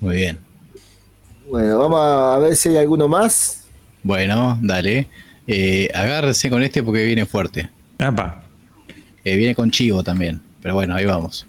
Muy 0.00 0.16
bien. 0.16 0.38
Bueno, 1.50 1.78
vamos 1.78 2.00
a 2.00 2.38
ver 2.38 2.56
si 2.56 2.70
hay 2.70 2.76
alguno 2.78 3.08
más. 3.08 3.64
Bueno, 4.02 4.58
dale. 4.62 5.08
Eh, 5.46 5.88
agárrense 5.94 6.48
con 6.48 6.62
este 6.62 6.82
porque 6.82 7.04
viene 7.04 7.26
fuerte. 7.26 7.68
Eh, 9.24 9.36
viene 9.36 9.54
con 9.54 9.70
chivo 9.70 10.02
también. 10.02 10.40
Pero 10.62 10.74
bueno, 10.74 10.94
ahí 10.94 11.04
vamos. 11.04 11.46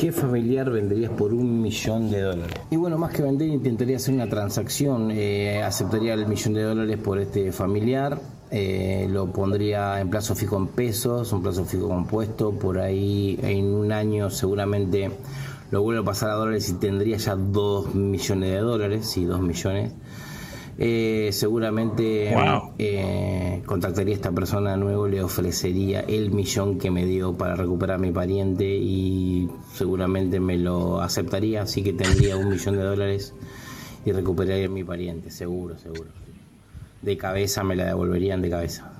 ¿Qué 0.00 0.12
familiar 0.12 0.70
venderías 0.70 1.10
por 1.10 1.34
un 1.34 1.60
millón 1.60 2.10
de 2.10 2.22
dólares? 2.22 2.56
Y 2.70 2.76
bueno, 2.76 2.96
más 2.96 3.12
que 3.12 3.20
vender, 3.20 3.48
intentaría 3.48 3.96
hacer 3.96 4.14
una 4.14 4.30
transacción. 4.30 5.10
Eh, 5.10 5.62
aceptaría 5.62 6.14
el 6.14 6.26
millón 6.26 6.54
de 6.54 6.62
dólares 6.62 6.96
por 6.96 7.18
este 7.18 7.52
familiar. 7.52 8.18
eh, 8.50 9.06
lo 9.10 9.30
pondría 9.30 10.00
en 10.00 10.08
plazo 10.08 10.34
fijo 10.34 10.56
en 10.56 10.68
pesos, 10.68 11.30
un 11.34 11.42
plazo 11.42 11.66
fijo 11.66 11.86
compuesto. 11.88 12.52
Por 12.52 12.78
ahí 12.78 13.38
en 13.42 13.74
un 13.74 13.92
año 13.92 14.30
seguramente 14.30 15.10
lo 15.70 15.82
vuelvo 15.82 16.00
a 16.00 16.04
pasar 16.06 16.30
a 16.30 16.34
dólares 16.34 16.70
y 16.70 16.72
tendría 16.78 17.18
ya 17.18 17.36
dos 17.36 17.94
millones 17.94 18.52
de 18.52 18.58
dólares. 18.58 19.06
Sí, 19.06 19.26
dos 19.26 19.42
millones. 19.42 19.92
Eh, 20.82 21.28
seguramente 21.32 22.32
Wow. 22.34 22.72
eh, 22.78 23.62
contactaría 23.66 24.14
a 24.14 24.16
esta 24.16 24.32
persona 24.32 24.70
de 24.72 24.76
nuevo, 24.78 25.06
le 25.06 25.22
ofrecería 25.22 26.00
el 26.00 26.30
millón 26.30 26.78
que 26.78 26.90
me 26.90 27.04
dio 27.04 27.34
para 27.34 27.54
recuperar 27.54 27.96
a 27.96 27.98
mi 27.98 28.10
pariente 28.12 28.64
y 28.64 29.46
seguramente 29.74 30.40
me 30.40 30.56
lo 30.56 31.02
aceptaría, 31.02 31.60
así 31.62 31.82
que 31.82 31.92
tendría 31.92 32.38
un 32.38 32.48
millón 32.48 32.76
de 32.76 32.82
dólares 32.82 33.34
y 34.06 34.12
recuperaría 34.12 34.66
a 34.66 34.70
mi 34.70 34.82
pariente, 34.82 35.30
seguro, 35.30 35.76
seguro. 35.78 36.08
De 37.02 37.14
cabeza 37.18 37.62
me 37.62 37.76
la 37.76 37.84
devolverían 37.84 38.40
de 38.40 38.48
cabeza. 38.48 38.90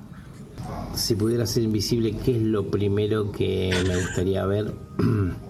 Si 0.95 1.14
pudiera 1.14 1.47
ser 1.47 1.62
invisible, 1.62 2.14
¿qué 2.23 2.37
es 2.37 2.43
lo 2.43 2.66
primero 2.71 3.33
que 3.33 3.73
me 3.88 3.97
gustaría 3.97 4.45
ver? 4.45 4.75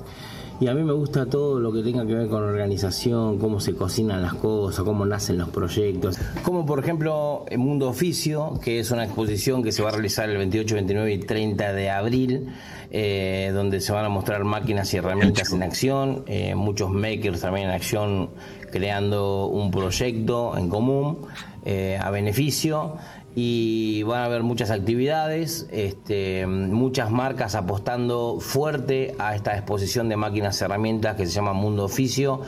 Y 0.61 0.69
a 0.69 0.75
mí 0.75 0.83
me 0.83 0.93
gusta 0.93 1.25
todo 1.25 1.59
lo 1.59 1.73
que 1.73 1.83
tenga 1.83 2.07
que 2.07 2.13
ver 2.13 2.29
con 2.29 2.43
organización, 2.43 3.39
cómo 3.39 3.61
se 3.61 3.75
cocinan 3.75 4.21
las 4.21 4.35
cosas, 4.35 4.85
cómo 4.85 5.07
nacen 5.07 5.39
los 5.39 5.49
proyectos. 5.49 6.19
Como 6.43 6.67
por 6.67 6.81
ejemplo 6.81 7.47
el 7.49 7.57
Mundo 7.57 7.89
Oficio, 7.89 8.61
que 8.63 8.79
es 8.79 8.91
una 8.91 9.05
exposición 9.05 9.63
que 9.63 9.73
se 9.73 9.83
va 9.83 9.89
a 9.89 9.93
realizar 9.93 10.29
el 10.29 10.37
28, 10.37 10.75
29 10.75 11.13
y 11.15 11.19
30 11.21 11.73
de 11.73 11.89
abril, 11.89 12.49
eh, 12.91 13.53
donde 13.55 13.81
se 13.81 13.91
van 13.93 14.05
a 14.05 14.11
mostrar 14.11 14.45
máquinas 14.45 14.93
y 14.93 14.99
herramientas 14.99 15.51
en 15.55 15.63
acción, 15.63 16.25
eh, 16.27 16.55
muchos 16.55 16.91
makers 16.91 17.41
también 17.41 17.69
en 17.69 17.75
acción 17.75 18.29
creando 18.71 19.47
un 19.47 19.71
proyecto 19.71 20.59
en 20.59 20.69
común 20.69 21.27
eh, 21.65 21.99
a 22.01 22.11
beneficio 22.11 22.97
y 23.35 24.03
van 24.03 24.21
a 24.21 24.25
haber 24.25 24.43
muchas 24.43 24.71
actividades, 24.71 25.69
este, 25.71 26.47
muchas 26.47 27.11
marcas 27.11 27.55
apostando 27.55 28.39
fuerte 28.41 29.15
a 29.19 29.35
esta 29.35 29.57
exposición 29.57 30.09
de 30.09 30.17
máquinas 30.17 30.61
y 30.61 30.65
herramientas 30.65 31.17
que 31.17 31.27
se 31.27 31.33
llama 31.33 31.53
Mundo 31.53 31.85
Oficio 31.85 32.41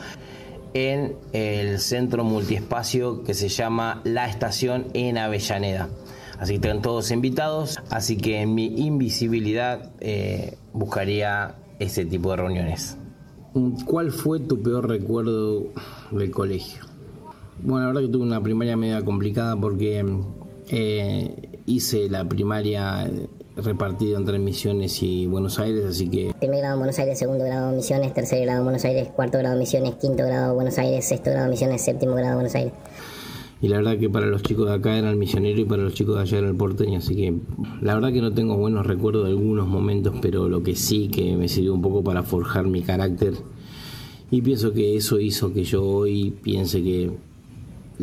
en 0.73 1.15
el 1.31 1.79
centro 1.79 2.23
multiespacio 2.23 3.23
que 3.23 3.33
se 3.33 3.47
llama 3.47 4.01
La 4.03 4.27
Estación 4.27 4.87
en 4.93 5.17
Avellaneda. 5.17 5.89
Así 6.39 6.53
que 6.59 6.67
están 6.67 6.81
todos 6.81 7.11
invitados, 7.11 7.79
así 7.89 8.17
que 8.17 8.41
en 8.41 8.53
mi 8.53 8.65
invisibilidad 8.65 9.91
eh, 10.01 10.57
buscaría 10.73 11.55
este 11.79 12.05
tipo 12.05 12.31
de 12.31 12.37
reuniones. 12.37 12.97
¿Cuál 13.85 14.11
fue 14.11 14.39
tu 14.39 14.61
peor 14.61 14.89
recuerdo 14.89 15.67
del 16.11 16.31
colegio? 16.31 16.81
Bueno, 17.61 17.81
la 17.81 17.87
verdad 17.87 18.01
que 18.01 18.07
tuve 18.07 18.23
una 18.23 18.41
primaria 18.41 18.75
media 18.75 19.05
complicada 19.05 19.55
porque 19.55 20.03
eh, 20.75 21.59
hice 21.67 22.09
la 22.09 22.27
primaria 22.27 23.07
repartida 23.55 24.17
entre 24.17 24.39
Misiones 24.39 25.03
y 25.03 25.27
Buenos 25.27 25.59
Aires, 25.59 25.85
así 25.85 26.09
que 26.09 26.33
Primer 26.39 26.61
grado 26.61 26.73
en 26.73 26.79
Buenos 26.79 26.97
Aires, 26.97 27.19
segundo 27.19 27.45
grado 27.45 27.71
Misiones, 27.75 28.11
tercer 28.11 28.41
grado 28.41 28.59
en 28.59 28.63
Buenos 28.63 28.83
Aires, 28.83 29.09
cuarto 29.15 29.37
grado 29.37 29.59
Misiones, 29.59 29.93
quinto 29.95 30.25
grado 30.25 30.49
en 30.49 30.55
Buenos 30.55 30.77
Aires, 30.79 31.05
sexto 31.05 31.29
grado 31.29 31.47
Misiones, 31.47 31.79
séptimo 31.83 32.15
grado 32.15 32.29
en 32.29 32.35
Buenos 32.37 32.55
Aires. 32.55 32.73
y 33.61 33.67
la 33.67 33.77
verdad 33.77 33.99
que 33.99 34.09
para 34.09 34.25
los 34.25 34.41
chicos 34.41 34.67
de 34.67 34.73
acá 34.73 34.97
era 34.97 35.11
el 35.11 35.15
misionero 35.15 35.61
y 35.61 35.65
para 35.65 35.83
los 35.83 35.93
chicos 35.93 36.15
de 36.15 36.21
allá 36.23 36.39
era 36.39 36.47
el 36.47 36.55
porteño, 36.55 36.97
así 36.97 37.15
que 37.15 37.35
la 37.81 37.93
verdad 37.93 38.11
que 38.11 38.21
no 38.21 38.33
tengo 38.33 38.57
buenos 38.57 38.87
recuerdos 38.87 39.25
de 39.25 39.29
algunos 39.29 39.67
momentos, 39.67 40.15
pero 40.23 40.49
lo 40.49 40.63
que 40.63 40.75
sí 40.75 41.07
que 41.09 41.37
me 41.37 41.47
sirvió 41.47 41.75
un 41.75 41.83
poco 41.83 42.03
para 42.03 42.23
forjar 42.23 42.65
mi 42.65 42.81
carácter 42.81 43.35
y 44.31 44.41
pienso 44.41 44.73
que 44.73 44.95
eso 44.97 45.19
hizo 45.19 45.53
que 45.53 45.63
yo 45.63 45.85
hoy 45.85 46.31
piense 46.41 46.81
que 46.81 47.11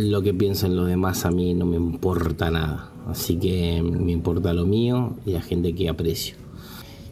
lo 0.08 0.22
que 0.22 0.32
piensan 0.34 0.76
los 0.76 0.86
demás 0.88 1.24
a 1.26 1.30
mí 1.30 1.54
no 1.54 1.66
me 1.66 1.76
importa 1.76 2.50
nada, 2.50 2.90
así 3.08 3.36
que 3.36 3.82
me 3.82 4.12
importa 4.12 4.52
lo 4.52 4.66
mío 4.66 5.16
y 5.26 5.32
la 5.32 5.42
gente 5.42 5.74
que 5.74 5.88
aprecio. 5.88 6.36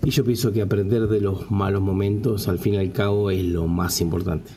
Y 0.04 0.10
yo 0.10 0.24
pienso 0.24 0.52
que 0.52 0.62
aprender 0.62 1.08
de 1.08 1.20
los 1.20 1.50
malos 1.50 1.82
momentos 1.82 2.48
al 2.48 2.58
fin 2.58 2.74
y 2.74 2.76
al 2.78 2.92
cabo 2.92 3.30
es 3.30 3.44
lo 3.44 3.66
más 3.66 4.00
importante. 4.00 4.50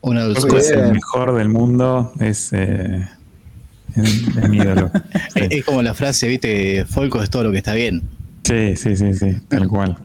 Un 0.00 0.18
adulto. 0.18 0.40
Folco 0.42 0.58
es 0.58 0.70
el 0.70 0.92
mejor 0.92 1.34
del 1.34 1.48
mundo, 1.48 2.12
es, 2.20 2.52
eh, 2.52 3.08
es- 3.96 4.28
es 4.36 4.48
mi 4.48 4.58
ídolo. 4.58 4.90
Sí. 5.32 5.40
Es, 5.40 5.46
es 5.50 5.64
como 5.64 5.82
la 5.82 5.94
frase, 5.94 6.28
viste, 6.28 6.84
Folco 6.86 7.22
es 7.22 7.30
todo 7.30 7.44
lo 7.44 7.52
que 7.52 7.58
está 7.58 7.74
bien. 7.74 8.02
Sí, 8.44 8.76
sí, 8.76 8.96
sí, 8.96 9.14
sí, 9.14 9.32
tal 9.48 9.66
cual. 9.68 9.96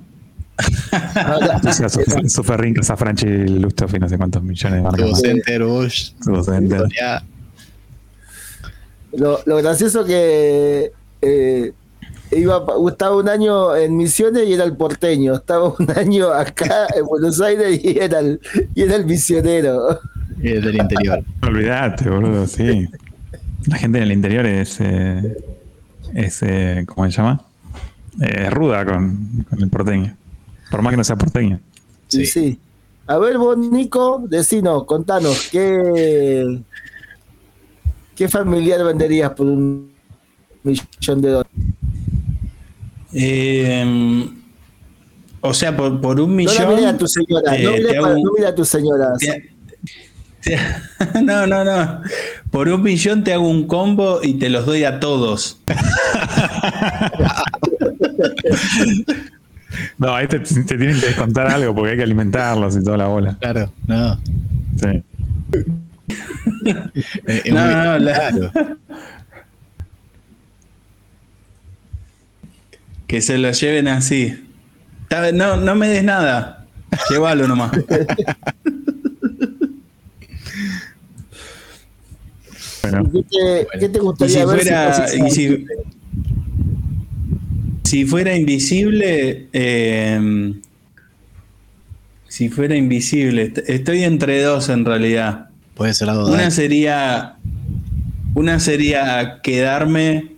O 1.68 1.72
sea, 1.74 1.89
su, 1.89 2.01
su 2.28 2.43
Ferrín, 2.43 2.74
Casa 2.74 2.95
Franchi, 2.97 3.26
Lustoff 3.26 3.93
y 3.93 3.99
no 3.99 4.09
sé 4.09 4.18
cuántos 4.18 4.43
millones 4.43 4.78
de 4.78 4.84
marcas. 4.84 5.22
Center, 5.22 5.62
Lo, 9.14 9.39
lo 9.45 9.57
gracioso 9.57 10.05
que 10.05 10.91
eh, 11.22 11.74
iba, 12.32 12.66
estaba 12.89 13.18
un 13.18 13.30
año 13.30 13.76
en 13.76 13.97
Misiones 13.97 14.47
y 14.47 14.53
era 14.53 14.64
el 14.64 14.76
porteño. 14.76 15.36
Estaba 15.36 15.70
un 15.78 15.91
año 15.95 16.32
acá 16.32 16.88
en 16.95 17.05
Buenos 17.05 17.41
Aires 17.41 17.80
y 17.84 17.97
era 17.99 18.20
el, 18.20 18.39
y 18.74 18.82
era 18.84 18.95
el 18.95 19.05
misionero. 19.05 19.99
es 20.41 20.64
del 20.64 20.78
interior. 20.78 21.24
Olvídate, 21.43 22.09
boludo, 22.09 22.47
sí. 22.47 22.88
La 23.68 23.78
gente 23.78 23.99
en 23.99 24.05
el 24.05 24.12
interior 24.12 24.45
es, 24.45 24.78
eh, 24.80 25.38
es 26.16 26.41
eh, 26.41 26.84
¿cómo 26.88 27.05
se 27.05 27.18
llama? 27.18 27.41
eh, 28.20 28.49
ruda 28.49 28.86
con, 28.86 29.45
con 29.49 29.62
el 29.62 29.70
porteño. 29.70 30.16
Por 30.72 30.82
más 30.82 30.92
que 30.92 30.98
no 30.98 31.04
sea 31.04 31.16
porteño. 31.18 31.60
Sí. 32.08 32.26
sí. 32.26 32.60
A 33.08 33.18
ver, 33.18 33.38
vos, 33.38 33.58
Nico, 33.58 34.24
decinos, 34.28 34.86
contanos, 34.86 35.50
¿qué, 35.52 36.62
¿qué 38.16 38.30
familiar 38.30 38.84
venderías 38.86 39.32
por 39.32 39.48
un 39.48 39.92
millón 40.64 41.22
de 41.22 41.30
dólares? 41.30 41.52
Eh, 43.14 44.30
o 45.42 45.54
sea, 45.54 45.76
por, 45.76 46.00
por 46.00 46.22
un 46.22 46.36
millón. 46.36 46.56
No 46.70 46.80
la 46.80 46.90
a 46.90 46.98
tu 46.98 47.08
señora, 47.08 47.58
eh, 47.58 47.64
no, 47.96 48.02
para- 48.02 48.16
un- 48.16 48.22
no 48.40 48.48
a 48.48 48.56
tu 48.56 48.64
señora. 48.64 49.10
te- 49.20 49.52
te- 50.42 50.58
no, 51.24 51.46
no, 51.48 51.66
no. 51.66 52.02
Por 52.50 52.70
un 52.70 52.82
millón 52.82 53.24
te 53.26 53.34
hago 53.34 53.50
un 53.50 53.68
combo 53.68 54.20
y 54.24 54.36
te 54.36 54.50
los 54.50 54.66
doy 54.66 54.86
a 54.86 55.00
todos. 55.02 55.60
No, 59.98 60.14
ahí 60.16 60.28
te, 60.28 60.40
te 60.40 60.64
tienen 60.64 61.00
que 61.00 61.08
descontar 61.08 61.48
algo 61.48 61.74
porque 61.76 61.92
hay 61.92 61.98
que 61.98 62.04
alimentarlos 62.04 62.76
y 62.78 62.84
toda 62.84 62.98
la 62.98 63.08
bola. 63.08 63.38
Claro, 63.40 63.72
no. 63.88 64.20
Sí. 64.80 65.04
Eh, 67.28 67.44
No, 67.52 67.66
muy- 67.66 67.74
no, 67.74 68.00
la- 68.00 68.14
claro. 68.14 68.52
Que 73.08 73.22
se 73.22 73.38
lo 73.38 73.52
lleven 73.52 73.88
así. 73.88 74.48
No, 75.34 75.58
no 75.58 75.76
me 75.76 75.88
des 75.90 76.04
nada. 76.04 76.66
Llévalo 77.10 77.48
nomás. 77.48 77.72
Bueno, 82.82 83.10
¿Qué 83.12 83.24
te, 83.24 83.80
qué 83.80 83.90
te 83.90 83.98
Y 83.98 84.02
gustaría 84.02 84.40
si 84.40 84.46
ver 84.46 84.62
fuera, 84.62 84.94
fuese 84.94 85.18
y 85.28 85.32
si, 85.32 85.66
si 87.92 88.06
fuera 88.06 88.34
invisible, 88.38 89.50
eh, 89.52 90.54
si 92.30 92.48
fuera 92.48 92.78
invisible, 92.78 93.42
est- 93.42 93.68
estoy 93.70 94.06
entre 94.06 94.42
dos 94.42 94.70
en 94.70 94.86
realidad. 94.86 95.50
Puede 95.76 95.94
ser 95.94 96.10
algo 96.10 96.28
Una 96.32 96.52
sería, 96.52 97.36
una 98.34 98.62
sería 98.62 99.42
quedarme 99.44 100.32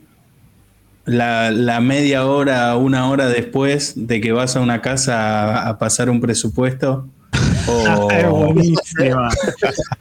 la, 1.06 1.52
la 1.52 1.80
media 1.80 2.26
hora, 2.26 2.76
una 2.76 3.08
hora 3.08 3.28
después 3.28 3.94
de 4.08 4.20
que 4.20 4.32
vas 4.32 4.56
a 4.56 4.60
una 4.60 4.82
casa 4.82 5.14
a, 5.60 5.70
a 5.70 5.78
pasar 5.78 6.10
un 6.10 6.22
presupuesto. 6.22 7.08
O, 7.68 8.10
es 8.12 8.28
buenísima. 8.30 9.30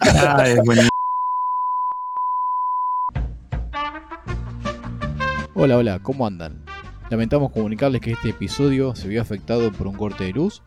Ah, 0.00 0.44
es 0.48 0.56
buenísima. 0.64 0.88
Hola, 5.54 5.76
hola, 5.76 5.98
¿cómo 6.02 6.26
andan? 6.26 6.64
Lamentamos 7.12 7.52
comunicarles 7.52 8.00
que 8.00 8.12
este 8.12 8.30
episodio 8.30 8.96
se 8.96 9.06
vio 9.06 9.20
afectado 9.20 9.70
por 9.70 9.86
un 9.86 9.94
corte 9.94 10.24
de 10.24 10.32
luz, 10.32 10.62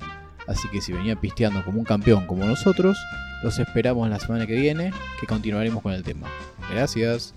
así 0.46 0.68
que 0.68 0.80
si 0.80 0.94
venía 0.94 1.16
pisteando 1.16 1.66
como 1.66 1.80
un 1.80 1.86
campeón 1.86 2.28
como 2.28 2.46
nosotros, 2.46 3.00
los 3.42 3.58
esperamos 3.58 4.08
la 4.12 4.20
semana 4.20 4.46
que 4.46 4.54
viene, 4.54 4.94
que 5.20 5.26
continuaremos 5.26 5.82
con 5.82 5.94
el 5.94 6.04
tema. 6.04 6.28
Gracias. 6.72 7.34